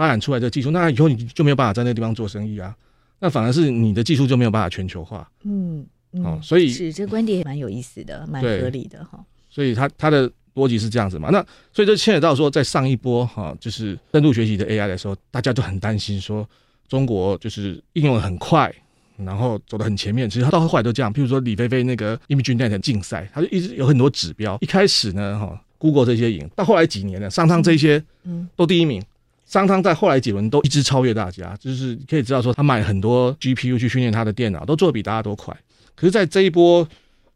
[0.00, 2.74] 发展出来的技术，那以后你就没有办法在那个地方做生意啊。
[3.18, 5.30] 那反而是你的技术就没有办法全球化。
[5.44, 9.22] 嗯，嗯，哦，所以是这个观点也蛮有意思的，蛮合理的哈。
[9.50, 11.28] 所以他他的逻辑是这样子嘛？
[11.28, 16.48] 那所以这牵扯到说，在上一波哈，就是深度学习的 AI 的时候，大家就很担心说，
[16.88, 18.74] 中国就是应用的很快，
[19.18, 20.30] 然后走得很前面。
[20.30, 24.56] 其实他到后来都这样，譬如说李飞飞那个 ImageNet 竞赛，他就一直有很多指标。
[24.62, 29.02] 一开始呢，哈，Google 这些赢，到后来几年呢，上上这些嗯都第一名。
[29.50, 35.52] 商汤在后来几轮都一直超越大家，就是可以知道说，他买很多 GPU 去训练他的电脑，都做的比大家都快。
[35.96, 36.88] 可是，在这一波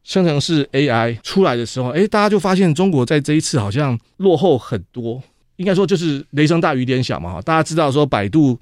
[0.05, 5.21] 生成式 AI 出来的时候，哎，大家就发现中国在这一次好像落后很多。
[5.57, 7.43] 应该说，就是雷声大雨点小嘛，哈。
[7.43, 8.57] 大家知道说，百度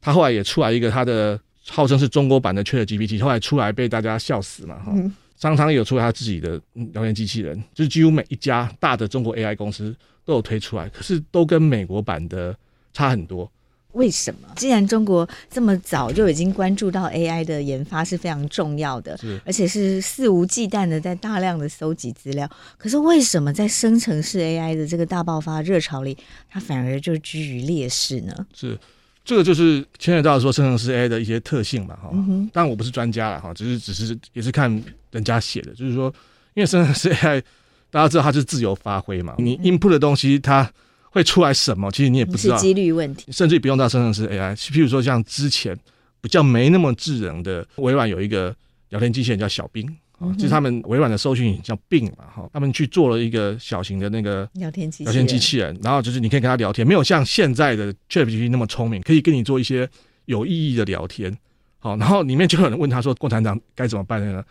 [0.00, 1.38] 它后来也出来一个它的
[1.68, 4.92] 号称是中国版的 ChatGPT，后来出来被大家笑死嘛，哈。
[5.36, 6.60] 商汤也有出来他自己的
[6.92, 12.52] 聊天机器人，就是几乎每一家大的中国 AI 公司都有推出来，可是都跟美国版的。
[12.96, 13.52] 差很多，
[13.92, 14.48] 为什么？
[14.56, 26.16] 既然中国这么早就已经关注到 AI 的研发是非常重要的，是而且是肆无忌惮的在大量的搜集资料，可是为什么在生成式 AI 的这个大爆发热潮里，
[26.48, 28.46] 它反而就居于劣势呢？
[28.54, 28.78] 是
[29.22, 32.50] 这个就是牵扯到说生成式 AI 的一些特性嘛，哈、嗯哼。
[32.54, 36.10] 当然我不是专家了哈，只是只是也是看人家写的，就是说，
[36.54, 37.42] 因为生成式 AI
[37.90, 40.72] 大家知道它是自由发挥嘛，你 input 的东西它。
[41.16, 41.90] 会出来什么？
[41.90, 44.54] 其实你也不知道，是几率问题，甚至不用到生成式 AI。
[44.54, 45.74] 譬如说，像之前
[46.20, 48.54] 比较没那么智能的微软有一个
[48.90, 59.88] 聊天机器人叫小冰，啊、就是他们微软的搜寻引擎叫 Bing 嘛，哈，他们去做了一个小型的那个聊天机聊天机器人，然后就是你可以跟他聊天，没有像现在的 ChatGPT 那么聪明，可以跟你做一些
[60.26, 61.34] 有意义的聊天。
[61.78, 64.44] 好，然后里面就有人问他说，共产党该怎么办呢？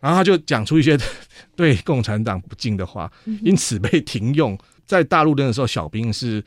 [0.00, 0.96] 然后他就讲出一些
[1.54, 4.56] 对共产党不敬的话，因此被停用。
[4.86, 6.42] 在大陆那个时候，小兵是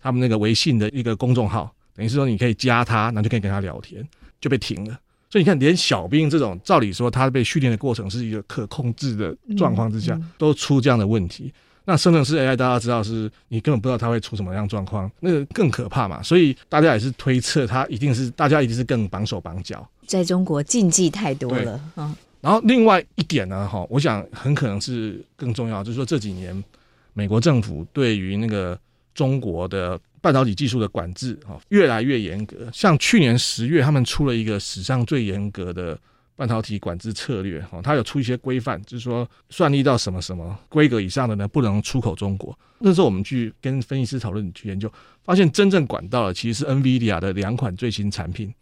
[0.00, 4.06] 他们那个微信的一个公众号，等于是说你可以加他，然后就可以跟他聊天，
[4.40, 4.98] 就被停了。
[5.28, 11.52] 所以你看，连小兵这种，照理说他被训练的过程是一个可控制的状况之下，都出这样的问题。
[11.84, 16.22] 那生成式 AI 大家知道是你根本不知道它会出什么样状况，那个更可怕嘛。
[16.22, 19.88] 所以大家也是推测，它一定是大家一定是更绑手绑脚。
[20.06, 22.16] 在中国禁忌太多了啊。
[22.40, 26.64] 然后另外一点呢，哈，我想很可能是更重要，就是说这几年。
[27.12, 28.78] 美国政府对于那个
[29.14, 32.68] 中国的半导体技术的管制啊，越来越严格。
[32.72, 35.98] 像去年十月，他们出了一个史上最严格的
[36.36, 42.56] 半导体管制策略，哈，它有出一些规范，就是说算力到什么什么规格以上的呢，不能出口中国。
[42.78, 44.90] 那时候我们去跟分析师讨论去研究，
[45.22, 48.52] 发现真正管到的其实是 NVIDIA 的两款最新产品，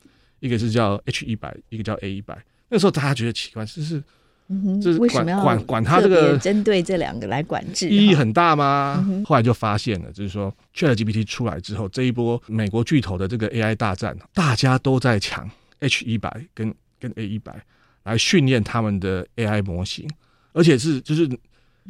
[0.40, 2.36] 一个是叫 H 一百，一个叫 A 一百。
[2.68, 4.02] 那时候大家觉得奇怪，就是。
[4.80, 9.04] 就是管管管他这个针对这两个来管制，意义很大吗？
[9.06, 15.48] 嗯、后来就发现了，就是说，ChatGPT 出来之后，这一波美国巨头的这个 AI 大战，大家都在抢
[15.80, 17.54] H 一百跟跟 A 一百
[18.04, 20.08] 来训练他们的 AI 模型，
[20.52, 21.28] 而且是就是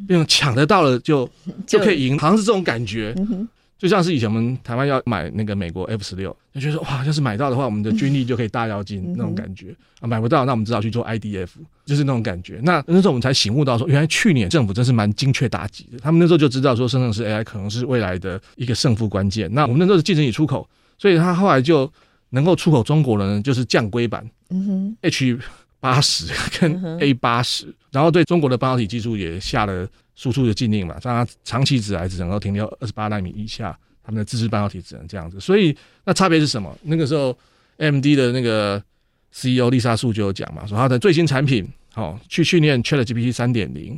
[0.07, 1.29] 那种抢得到了 就
[1.65, 3.13] 就可以赢，好像是这种感觉。
[3.17, 3.47] 嗯
[3.79, 10.05] 就像是以前我们台湾要买那个美国 F 十六，就觉得哇，要是买到的话，我们的军力就可以大跃进那种感觉啊。
[10.05, 11.47] 买不到，那我们只好去做 IDF，
[11.85, 12.59] 就是那种感觉。
[12.61, 15.97] 那那时候我们才醒悟到说，原来去年政府真是蛮精确打击的。
[15.99, 19.49] 他们那时候就知道说，生成式 AI 可能是未来的一个胜负关键。
[19.53, 21.89] 那我们那时候是竞争性出口，所以他后来就
[22.31, 25.39] 能够出口中国的呢，就是降规版嗯哼，H
[25.79, 26.25] 八十
[26.59, 29.87] 跟 A 八十，然后对中国的半导体技术也下了。
[30.19, 33.71] 输出的禁令嘛，让它长期只来只能够停留二十八纳米以下，
[34.03, 35.39] 他们的自制半导体只能这样子。
[35.39, 36.77] 所以那差别是什么？
[36.83, 37.33] 那个时候
[37.77, 38.83] AMD 的那个
[39.31, 43.97] CEO 丽莎素就有讲嘛，说他的最新产品，好去训练 ChatGPT 三点零，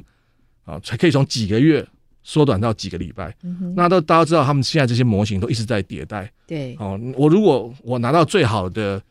[0.63, 1.84] 啊，才可以从几个月
[2.21, 3.36] 缩短到几个礼拜。
[3.41, 6.31] 嗯、那都大家知道，他们现在这些模型都一直在迭代。
[6.45, 9.01] 对，哦，我如果我拿到最好的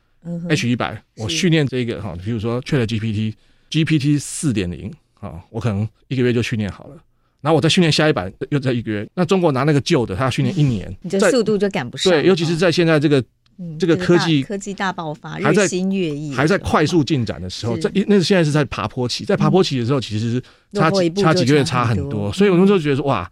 [0.49, 3.35] H 一百，我训练这个哈，比如说 ChatGPT
[3.69, 4.95] GPT 四点零。
[5.21, 6.97] 啊，我可能一个月就训练好了，
[7.41, 9.09] 然后我再训练下一版，又在一个月。
[9.15, 12.13] 那中国拿那个旧的，他要训练一年，你的速度就赶不上。
[12.13, 13.23] 对，尤其是在现在这个、
[13.59, 22.33] 嗯、这个科技科技大爆发，还在日新月异，还在快速进展的时候，在那现在是在爬坡期，在爬坡期的时候，其实差几差几个月差很多。
[22.33, 23.31] 所以我那时候觉得说，哇，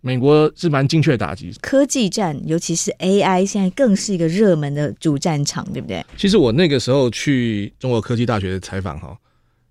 [0.00, 1.52] 美国是蛮精确打击。
[1.60, 6.04] 科技战，尤其是 AI，现在更是一个热门的主战场，对不对？
[6.16, 9.16] 其实我那个时候去中国科技大学的采访哈，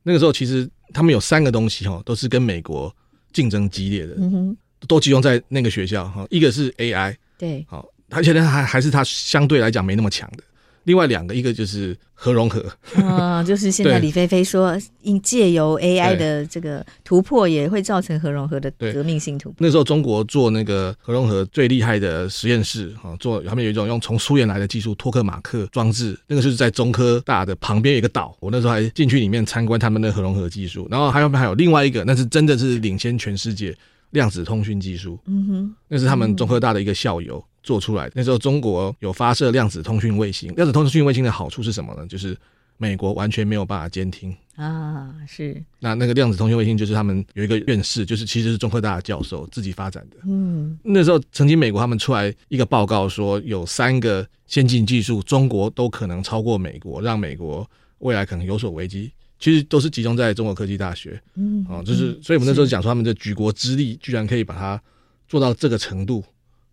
[0.06, 0.70] 那个时候其实。
[0.94, 2.96] 他们有三个东西哈，都是跟美国
[3.34, 4.58] 竞争激烈的，嗯哼，
[4.88, 6.26] 都集中在那个学校哈。
[6.30, 10.44] 一个是 AI，对，好，而且呢还还是它相对来讲没那么强的。
[10.86, 12.66] 另外两个，一个就是核融合，
[13.04, 19.58] 啊， 就是现在李飞飞说，因借由 AI 的这个突破，也会造成核融合的革命性突破。
[19.60, 30.88] 那时候中国做那个核融合最厉害的实验室啊，做他们有一种用从苏联来的技术托克马克装置，那个就是在中科大的旁边有一个岛，我那时候还进去里面参观他们的核融合技术。
[30.90, 33.76] 然后还有还有另外一个，那是真的是领先全世界，
[34.12, 35.20] 量子通讯技术。
[35.26, 38.14] 嗯哼，那是他们中科大的一个校友做出来的。
[38.16, 42.06] 那时候中国有发射量子通讯卫星，量子通讯卫星的好处是什么呢？
[42.08, 42.38] 就是
[42.78, 45.14] 美国完全没有办法监听啊。
[45.28, 45.62] 是。
[45.80, 50.18] 那那个量子通讯卫星就是他们有一个院士，就是其实是中科大的教授自己发展的。
[50.28, 59.12] 嗯，那时候曾经美国他们出来一个报告说，有三个先进技术，中国都可能超过美国，让美国未来可能有所危机。
[59.38, 64.82] 其实都是集中在中国科技大学，嗯，哦，就是，所以我们那时候讲说他们的举国之力，居然可以把它
[65.28, 66.24] 做到这个程度，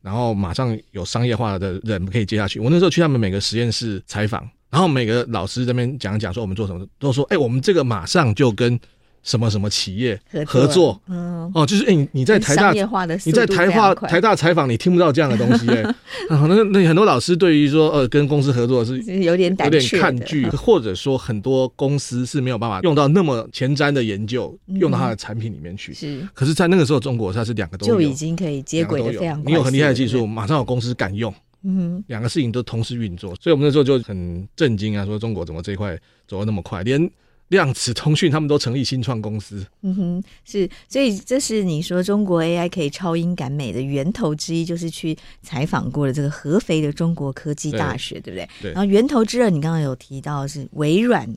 [0.02, 2.60] 然后马上有商业化的人可以接下去。
[2.60, 8.78] 我那时候去他们每个实验室采访，然后每个老师这边讲讲说我们做什么，都说，哎，我们这个马上就跟。
[9.22, 11.00] 什么什么企业合作？
[11.08, 15.82] 嗯，哦，就是哎，你你在台大，你在台化台大采访，你听不到这样的东西哎。
[16.28, 25.94] 那那很多老师对于说呃跟公司合作是 有点有点抗拒， 或者说很多公司是没有办法用到那么前瞻的研究用到它的产品里面去。
[25.94, 29.42] 是，可是，在那个时候，中国它是两个都已经可以接轨的非常。
[29.46, 31.32] 你有很厉害的技术，马上有公司敢用。
[31.64, 35.96] 嗯，两个事情都同时运作，所以我们那时候就很震惊啊，说中国怎么这一块
[36.26, 37.08] 走得那么快，连。
[37.52, 39.64] 量子通讯，他们都成立新创公司。
[39.82, 48.48] 嗯哼，是，所以这是你说中国 AI 可以超英赶美的源头之一，就是去采访过了这个合肥的中国科技大学，对，对不对？
[48.62, 48.72] 对。
[48.72, 51.28] 然后源头之二，你刚刚有提到是微软，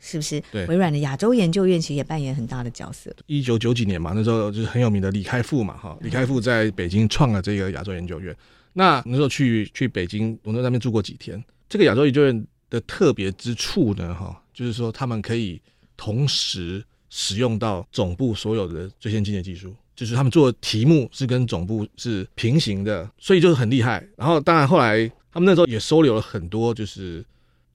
[0.00, 0.42] 是不是？
[0.50, 0.64] 对。
[0.68, 3.14] 微软的亚洲研究院其实也扮演很大的角色。
[3.26, 8.34] 一九九几年嘛，那时候就是很有名的李开复嘛，哈，李开复在北京创了这个亚洲研究院。
[8.72, 11.42] 那那时候去去北京，我在那边住过几天。
[11.68, 14.42] 这个亚洲研究院的特别之处呢，哈。
[14.58, 15.62] 就是说，他们可以
[15.96, 24.04] 同时使用到总部所有的最先进的技术，就是他们做的题目是跟总部是平行的，所以就是很厉害。
[24.16, 27.24] 然后，当然后来他们那时候也收留了很多，就是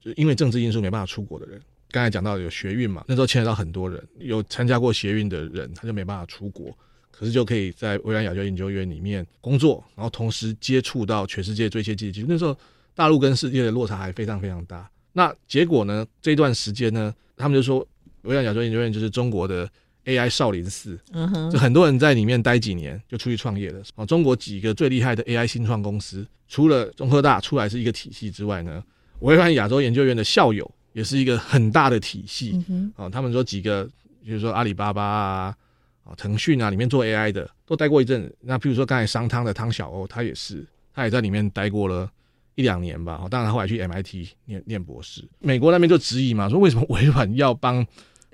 [0.01, 1.61] 就因为政治因素没办法出国的人。
[1.89, 6.77] 刚才讲到有学运嘛，那时候牵扯到很多人，有参加过学运的人，他就没办法出国，
[7.11, 12.27] 可是就可以在微软亚洲研究院里面工作，然后同时接触到全世界最先进的技术。
[12.27, 12.53] 那时候
[12.93, 14.89] 大陆跟世界的落差还非常非常大。
[15.13, 16.05] 那结果呢？
[16.21, 17.87] 这段时间呢，他们就说，
[18.23, 19.69] 微软亚洲研究院就是中国的
[20.05, 23.81] AI 少林寺，嗯哼，就很多人在里面待几年就出去创业了。
[23.95, 28.83] 哦，中国几个最厉害的 AI 新创公司，除了中科大出来是一个体系之外呢，
[29.19, 32.51] 微软亚洲研究院的校友也是一个很大的体系。
[32.53, 32.65] 嗯
[32.97, 33.87] 哼，哦，他们说几个，
[34.25, 35.55] 比如说阿里巴巴啊，
[36.03, 38.33] 啊，腾讯啊，里面做 AI 的都待过一阵。
[38.41, 42.09] 那譬如说刚才商汤的汤小鸥，他也是，他也在里面待过了。
[42.55, 45.27] 一两年吧，当然他后来去 MIT 念念博士。
[45.39, 47.85] 美国那边就质疑嘛，说为什么微软要帮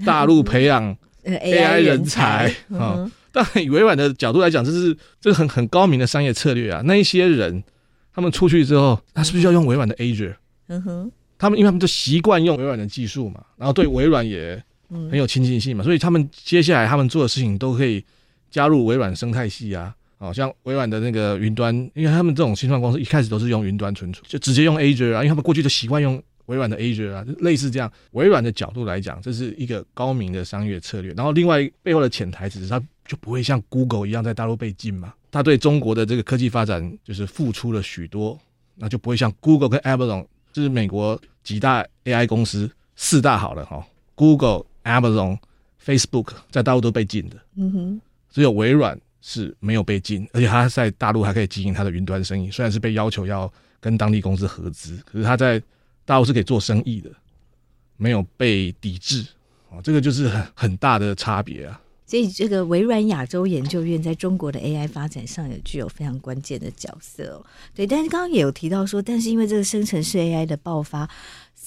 [0.05, 3.09] 大陆培养 AI 人才啊？
[3.31, 6.81] 但以微软的角度来讲，这是这是很很高明的商业策略啊。
[6.83, 7.63] 那一些人
[8.13, 10.35] 他们出去之后，他是不是要用微软的 Azure？
[10.67, 18.03] 嗯哼，他们因为他们就习惯用微软的技术嘛，然后对微软也很有亲近性嘛，所以他们接下来他们做的事情都可以
[18.49, 19.95] 加入微软生态系啊。
[20.19, 27.89] 哦，像微软的那个云端，因为他们这种新创公司一开始都是用云端存储，就直接用 Azure 啊，因为他们过去就习惯用微软的 Azure 啊，类似这样。
[28.11, 31.13] 微软的角度来讲，这是一个高明的商业策略。
[31.13, 35.13] 然后另外背后的潜台词是，它就不会像 Google 一样在大陆被禁嘛。
[35.31, 38.37] 它对中国的这个科技发展就是付出了许多，
[38.75, 43.81] 那就不会像 Google 跟 Amazon，这是美国几大 AI 公司四大好了哈
[44.15, 45.37] ，Google、Amazon、
[45.81, 47.37] Facebook 在大陆都被禁的。
[47.55, 48.99] 嗯哼，只有微软。
[49.21, 52.49] 是没有被禁，而且他在大陆还可以经营他的云端生意。
[52.49, 55.61] 虽然是被要求要跟当地公司合资，可是他在
[56.05, 57.09] 大陆是可以做生意的，
[57.97, 59.25] 没有被抵制。
[59.69, 61.79] 哦，这个就是很很大的差别啊。
[62.07, 67.45] 所以，这个微软亚洲研究院在中国的 AI 发展上也具有非常关键的角色哦。
[67.75, 71.07] 对，但是刚刚也有提到说，但是因为这个生成式 AI 的爆发，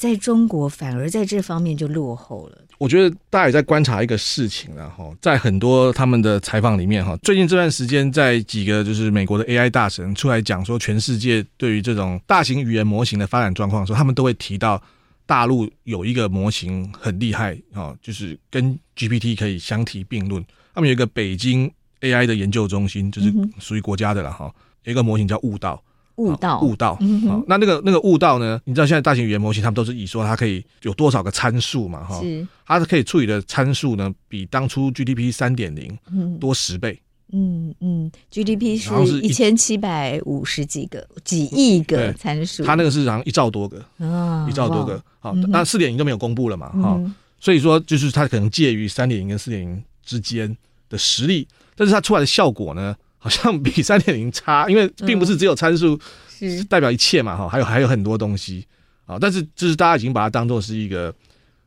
[0.03, 2.59] 在中国反而在这方面就落后了。
[2.79, 14.83] 我觉得大家也在观察一个事情了哈，在很多他们的采访里面哈，最近这段时间，在几个就是美国的 AI 大神出来讲说，全世界对于这种大型语言模型的发展状况的时候，他们都会提到。
[15.25, 20.45] 大陆有一个模型很厉害啊，就是跟 GPT 可以相提并论。
[20.75, 24.53] 他们有一个北京 AI 的研究中心，就是属于国家的了哈。
[24.83, 25.83] 有一个模型叫悟道，
[26.17, 26.95] 悟道，悟道。
[27.29, 28.61] 好，那那个那个悟道呢？
[28.65, 32.05] 你知道现在大型语言模型，他们都是以说它可以有多少个参数嘛？
[32.05, 32.21] 哈，
[32.67, 35.99] 它是可以处理的参数呢，比当初 GPT 三点零
[36.39, 37.01] 多十倍。
[37.35, 45.03] 嗯嗯，GDP 是一千七百五十几个几亿个参数，它那个是好像一兆多个啊，一兆多个。
[45.19, 46.69] 好，那四点零都没有公布了嘛？
[46.83, 47.01] 哈，
[47.41, 50.55] 所以说就是它可能介于三点零跟四点零之间
[50.91, 55.97] 的实力，但是它出来的效果呢，好像比三点零差，因为并不是只有参数
[56.29, 58.67] 是代表一切嘛，哈，还有还有很多东西
[59.07, 59.17] 啊。
[59.21, 61.15] 但是就是大家已经把它当做是一个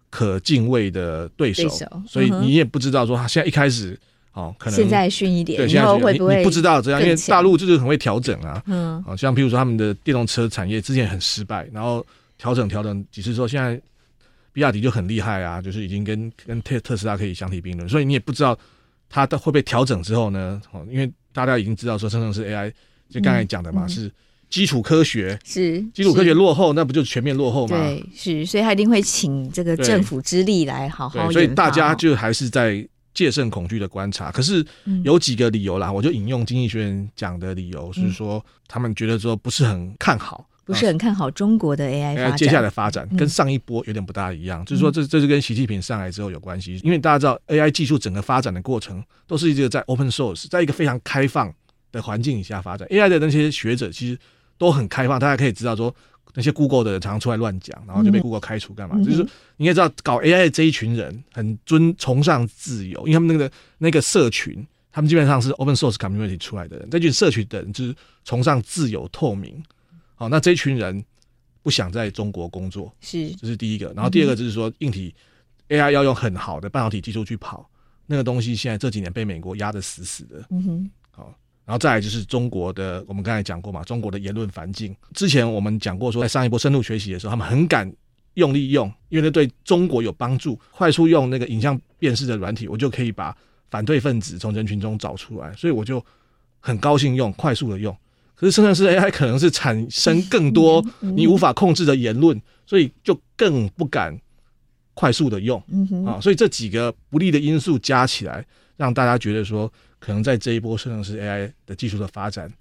[0.10, 1.70] 可敬畏的对手，
[2.06, 3.98] 所以你也不知道说他现在一开始。
[4.34, 8.62] 哦，可能现在逊一点，对，现在会不会你不知道这样，因为大陆就是很会调整啊。
[8.66, 12.06] 嗯，好像譬如说他们的电动车产业之前很失败，然后
[12.38, 13.82] 调整调整几次之后，现在
[14.52, 17.88] 比亚迪就很厉害啊，就是已经跟跟特特斯拉可以相提并论。
[17.88, 18.60] 所以你也不知道
[19.10, 22.72] 它的会被调整之后呢，哦，因为大家已经知道说生成式 AI，
[23.10, 24.12] 就刚才讲的嘛，嗯、是
[24.50, 27.78] 基础科学，是基础科学落后，那不就全面落后吗？
[27.78, 31.32] 对，是，所以他一定会请这个政府之力来好好。
[31.32, 32.88] 所以大家就还是在。
[33.16, 34.62] 戒慎恐惧的观察，可是
[35.06, 51.54] 有几个理由啦，嗯、我就引用经济学人讲的理由，是说、嗯、他们觉得说不是很看好，不是很看好中国的 AI 发展，接下来发展跟上一波有点不大一样，嗯、就是说这这是跟习近平上来之后有关系，因为大家知道 AI 技术整个发展的过程都是一个在 open source，在一个非常开放
[51.92, 54.18] 的环境以下发展，AI 的那些学者其实
[54.58, 55.96] 都很开放，大家可以知道说。
[56.38, 58.96] 那些 Google 的人常常出来乱讲，然后就被 Google 开除干嘛？
[58.98, 59.24] 嗯、就是
[59.56, 66.90] 你应该知道，搞 AI 的这一群人很尊崇尚自由，因为他们那个那个社群，他们基本上是 Open Source Community 出来的人。
[66.90, 67.96] 这群社群的人就是
[68.26, 69.64] 崇尚自由透明。
[70.16, 71.04] 好，那这群人
[71.62, 73.92] 不想在中国工作，是这是第一个。
[73.94, 75.14] 然后第二个就是说，硬体
[75.70, 77.70] AI 要用很好的半导体技术去跑，
[78.06, 80.46] 那个东西现在这几年被美国压得死死的。
[80.50, 81.38] 嗯哼，好。
[81.66, 84.96] 然后再来就是中国的，我们刚才讲过嘛，中国的言论环境。
[85.14, 87.92] 之前我们讲过，说在上一波深度学习的时候，他们很敢
[88.36, 90.60] 用力用，因为那对中国有帮助。
[90.72, 93.36] 快速用那个影像辨识的软体，我就可以把
[93.72, 96.06] 反对分子从人群中找出来，所以我就
[96.60, 97.98] 很高兴用，快速的用。
[98.36, 104.16] 可是生成式 AI 可能是产生更多你无法控制的言论，所以就更不敢
[104.94, 105.60] 快速的用
[106.06, 106.20] 啊。
[106.22, 108.46] 所以这几个不利的因素加起来，
[108.78, 109.72] 让大家觉得说。
[109.98, 112.52] 可能在这一波生成式 AI 的技术的发展，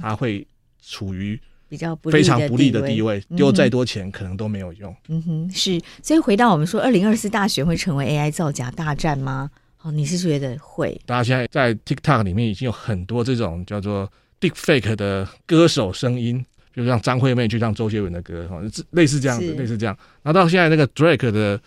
[0.00, 0.46] 它会
[0.82, 4.96] 处于比较非常不利的地位，丢再多钱可能都没有用。
[5.08, 5.78] 嗯哼，是。
[6.02, 9.50] 所以回到我们说，二零二四大选会成为 AI 造假大战吗？
[9.82, 10.98] 哦，你是觉得会？
[11.04, 14.10] 大家现在在 TikTok 里面已经有很多这种叫做
[14.50, 16.38] Deepfake 的歌手声音，
[16.72, 19.96] 比如像张惠妹去唱周杰伦的歌，哈，类似这样子，类似这样。
[20.22, 21.60] 然后到现在那个 Drake 的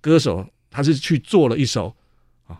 [0.00, 1.94] 歌手，他是去做了一首。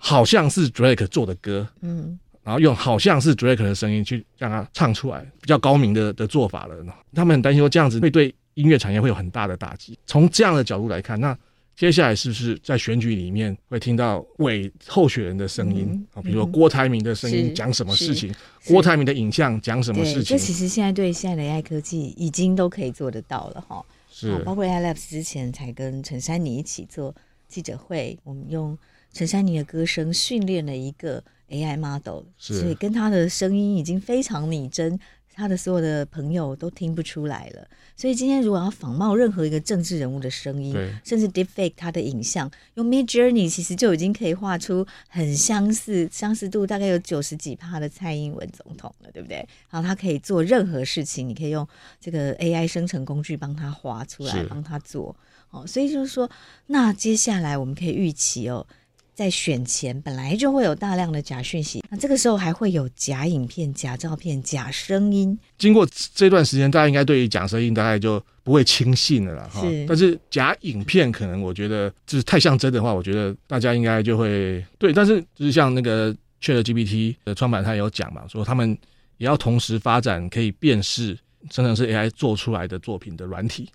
[0.01, 6.75] 好像是 Drake 做的歌，嗯，然后用好像是 Drake 的声音去让他唱出来，比较高明的的做法了。
[7.15, 9.97] 他们很担心说这样子会对音乐产业会有很大的打击。
[10.07, 11.37] 从这样的角度来看，那
[11.77, 16.23] 接下来是不是在选举里面会听到伪候选人的声音啊？
[16.23, 18.35] 比如说郭台铭的声音讲什么事情，
[18.67, 20.37] 郭台铭的影像讲什么事情？
[20.37, 23.85] 这其实现在对现在的 AI 科技已经都可以做得到了哈。
[24.11, 27.15] 是，包括 AI Labs 之前才跟陈珊妮一起做
[27.49, 28.77] 记者会，我们用。
[29.13, 34.99] 陈珊妮的歌声训练了一个 AI model，是所以跟他的声音已经非常拟真，
[35.35, 37.67] 他的所有的朋友都听不出来了。
[37.97, 40.75] 所以今天如果要仿冒任何一个政治人物的声音，
[41.05, 49.47] 甚至 deepfake 他的影像，用 Midjourney 其实就已经可以画出很相似，相似度大概有九十几趴的蔡英文总统了，对不对？
[49.71, 51.67] 然后他可以做任何事情，你可以用
[52.01, 55.15] 这个 AI 生成工具帮他画出来，帮他做。
[55.51, 56.29] 哦，所以就是说，
[56.67, 58.67] 那接下来我们可以预期哦。
[59.15, 65.39] 在选前本来就会有大量的假讯息，那这个时候还会有假影片、假照片、假声音。
[65.57, 69.49] 经过这段时间，大家应该对于假声音大概就不会轻信了啦。
[69.53, 69.87] 哈是。
[69.87, 74.93] 但是假影片可能我觉得就是太像真的话，我觉得大家应该就会对。
[74.93, 78.77] 但是就是像那个 ChatGPT 的创办人他有讲嘛，说他们
[79.19, 81.17] 也要同时发展可以辨识
[81.51, 83.71] 生成式 AI 做出来的作品的软体。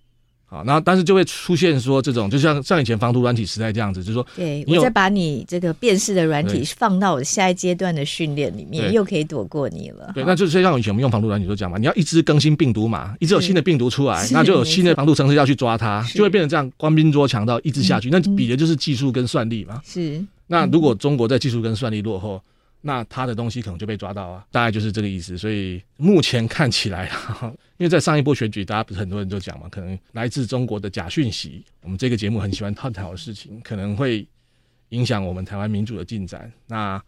[0.49, 10.11] 好，然后但是就会出现说这种，就像像以前防毒软体时代这样子，就是说，对我再把你这个辨识的软体放到我下一阶段的训练里面，又可以躲过你了。
[10.15, 19.79] 对，那就是像以前我们用防毒软体都讲嘛，你要一直更新病毒嘛，一直有新的病毒出来，那就有新的防毒程式要去抓它，就会变成这样官兵捉强盗一直下去，嗯、那比的就是技术跟算力嘛。
[19.85, 22.41] 是，那如果中国在技术跟算力落后。
[22.82, 25.38] 那他的东西可能就被抓到啊，大概就是这个意思。
[25.38, 27.11] 所以目前看起来，
[27.77, 34.27] 因为在上一波选举，大家不是很多人都讲嘛，可能来自中国的假讯息，我们这个节目很喜欢探讨的事情，可能会
[34.89, 36.51] 影响我们台湾民主的进展。
[36.67, 37.01] 那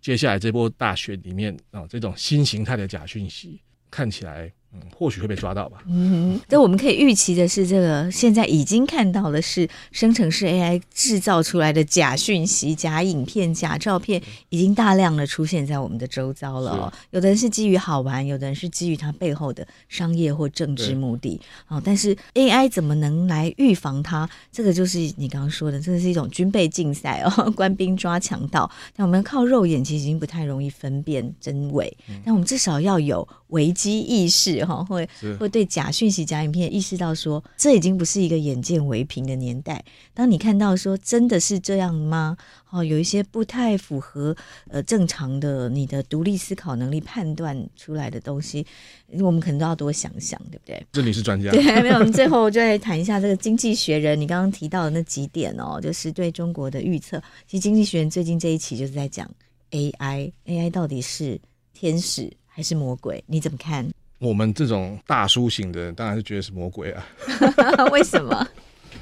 [0.00, 3.60] 接下来这波大选里面啊，这种新形态的假讯息
[3.90, 4.52] 看起来。
[4.74, 5.78] 嗯，或许会被抓到吧。
[5.88, 16.92] 嗯，但我们可以预期的是，这个现在已经看到的是生成式 AI 制造出来的假讯息、假影片、假照片，已经大量的出现在我们的周遭了哦。
[17.12, 21.40] 有的人是基于好玩，有的人是基于它背后的商业或政治目的。
[21.68, 24.28] 哦，但是 AI 怎么能来预防它？
[24.52, 28.70] 这个就是你刚刚说的，这个是一种军备竞赛哦， 官兵抓强盗。
[28.94, 34.57] 但我们靠肉眼其实已经不太容易分辨真伪，但我们至少要有危机意识。
[34.58, 39.84] 识哈，会是会对假讯息、假影片意识到说，这已经不是一个眼见为凭的年代。
[40.14, 42.36] 当你看到说真的是这样吗？
[42.70, 44.36] 哦，有一些不太符合
[44.68, 48.66] 呃正常的你的独立思考能力判断出来的东西，
[49.20, 50.86] 我们可能都要多想想，对不对？
[50.92, 51.50] 这里是专家。
[51.52, 57.18] 对，没有，我们最后就来谈一下这个《经济学人》，你刚刚提到的那几点哦，就是对中国的预测。
[57.46, 59.26] 其实《经济学人》最近这一期就是在讲
[59.70, 61.40] AI，AI 到底是
[61.72, 63.24] 天使还是魔鬼？
[63.26, 63.88] 你怎么看？
[64.18, 67.06] 我们这种大叔型的，当然是觉得是魔鬼啊。
[67.92, 68.46] 为什么？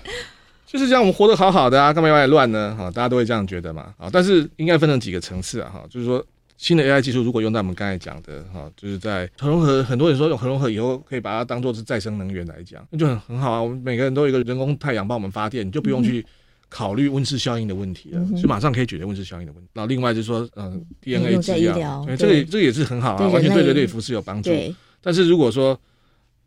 [0.67, 2.75] 就是这样，我们活得好好的啊，干嘛要来乱呢？
[2.77, 3.95] 哈，大家都会这样觉得嘛。
[3.97, 5.71] 啊，但是应该分成几个层次啊。
[5.73, 6.23] 哈，就是说
[6.59, 13.63] 新的 AI 技术如果用在我们刚才讲的哈，就是在核融合，很多人说用核融合以后可以把它当做是再生能源来讲，那就很很好啊。
[13.63, 16.27] 我们每个人都有一个人工太阳帮我们发电，你就不用去
[16.69, 19.71] 考虑温室效应的问题了，就、嗯、马上可以解决温室效应的问题。
[19.73, 24.51] 然后另外就是说，嗯，DNA 治疗，对，这个这个也是很好啊，完全对人类福祉有帮助。
[25.01, 25.79] 但是如果说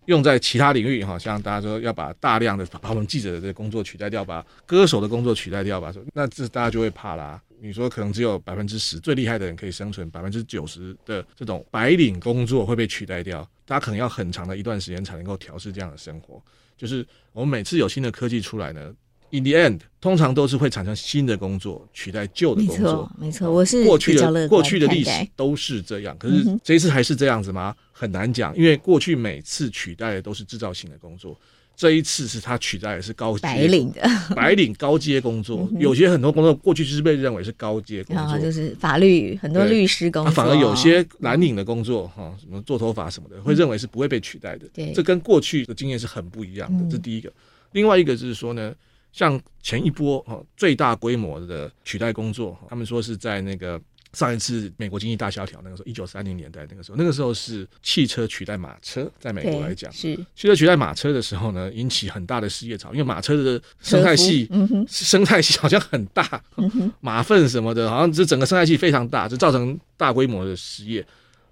[0.05, 7.41] 用在其他领域，哈，像大家说要把大量的把我们记者的这个工作取代掉，把歌手的工作取代掉吧，那这大家就会怕啦。
[7.61, 16.41] 你说可能只有百分之十最厉害的人可以生存，百分之九十的这种白领工作会被取代掉，大家可能要很长的一段时间才能够调试这样的生活。
[16.77, 18.93] 就是我们每次有新的科技出来呢。
[19.31, 22.77] In the end，通常都是会产生新的工作取代旧的工作。
[22.77, 26.17] 没错，没错，我是过去的过去的历史都是这样。
[26.17, 27.75] 可是这一次还是这样子吗？
[27.99, 31.37] 很难讲，因为过去每次取代的都是制造型的工作，
[31.75, 34.01] 这一次是它取代的是高阶白领的
[34.33, 35.69] 白领高阶工作。
[35.77, 44.65] 有些很多工作过去就是被认为是高阶工作，就是法律很多律师工作，反而有些蓝领的工作哈，什么做头发什么的，会认为是不会被取代的。
[44.73, 46.89] 对，这跟过去的经验是很不一样的。
[46.89, 47.29] 这第一个，
[47.73, 48.73] 另外一个就是说呢。
[49.11, 53.81] 像前一波哈最大规模的取代工作，他们说是在那个
[54.13, 71.05] 上一次美国经济大萧条那个时候，一九三零年代那个时候，那个时候是汽车取代马车，在美国来讲是汽车取代马车的时候呢，引起很大的失业潮，因为马车的生态系，嗯、生态系好像很大，嗯、马粪什么的，好像这整个生态系非常大，就造成大规模的失业。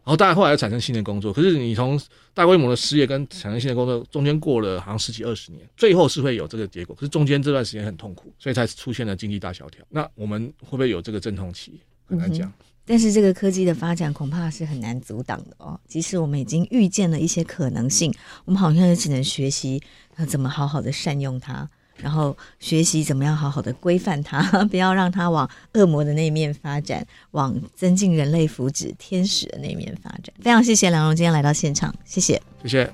[0.03, 1.99] 然后，当然后来又产生新的工作，可是你从
[2.33, 6.95] 大规模的失业跟产生新的工作中间过了好像十几二十年，最后是会有这个结果。
[6.95, 9.85] 可是中间这段时间很痛苦，所以才出现了经济大萧条。
[9.89, 11.81] 那我们会不会有这个阵痛期？
[12.07, 12.47] 很难讲。
[12.47, 12.53] 嗯。
[12.85, 15.79] 但是这个科技的发展恐怕是很难阻挡的哦。
[15.87, 18.13] 即使我们已经预见了一些可能性，
[18.45, 19.81] 我们好像也只能学习
[20.17, 21.69] 要怎么好好的善用它。
[21.97, 24.39] 然后学习怎么样好好的规范它，
[24.69, 30.31] 不要让它往恶魔的那一面发展，往增进人类福祉天使的那一面发展。
[30.39, 32.93] 非常谢谢梁荣今天来到现场，谢谢，谢谢，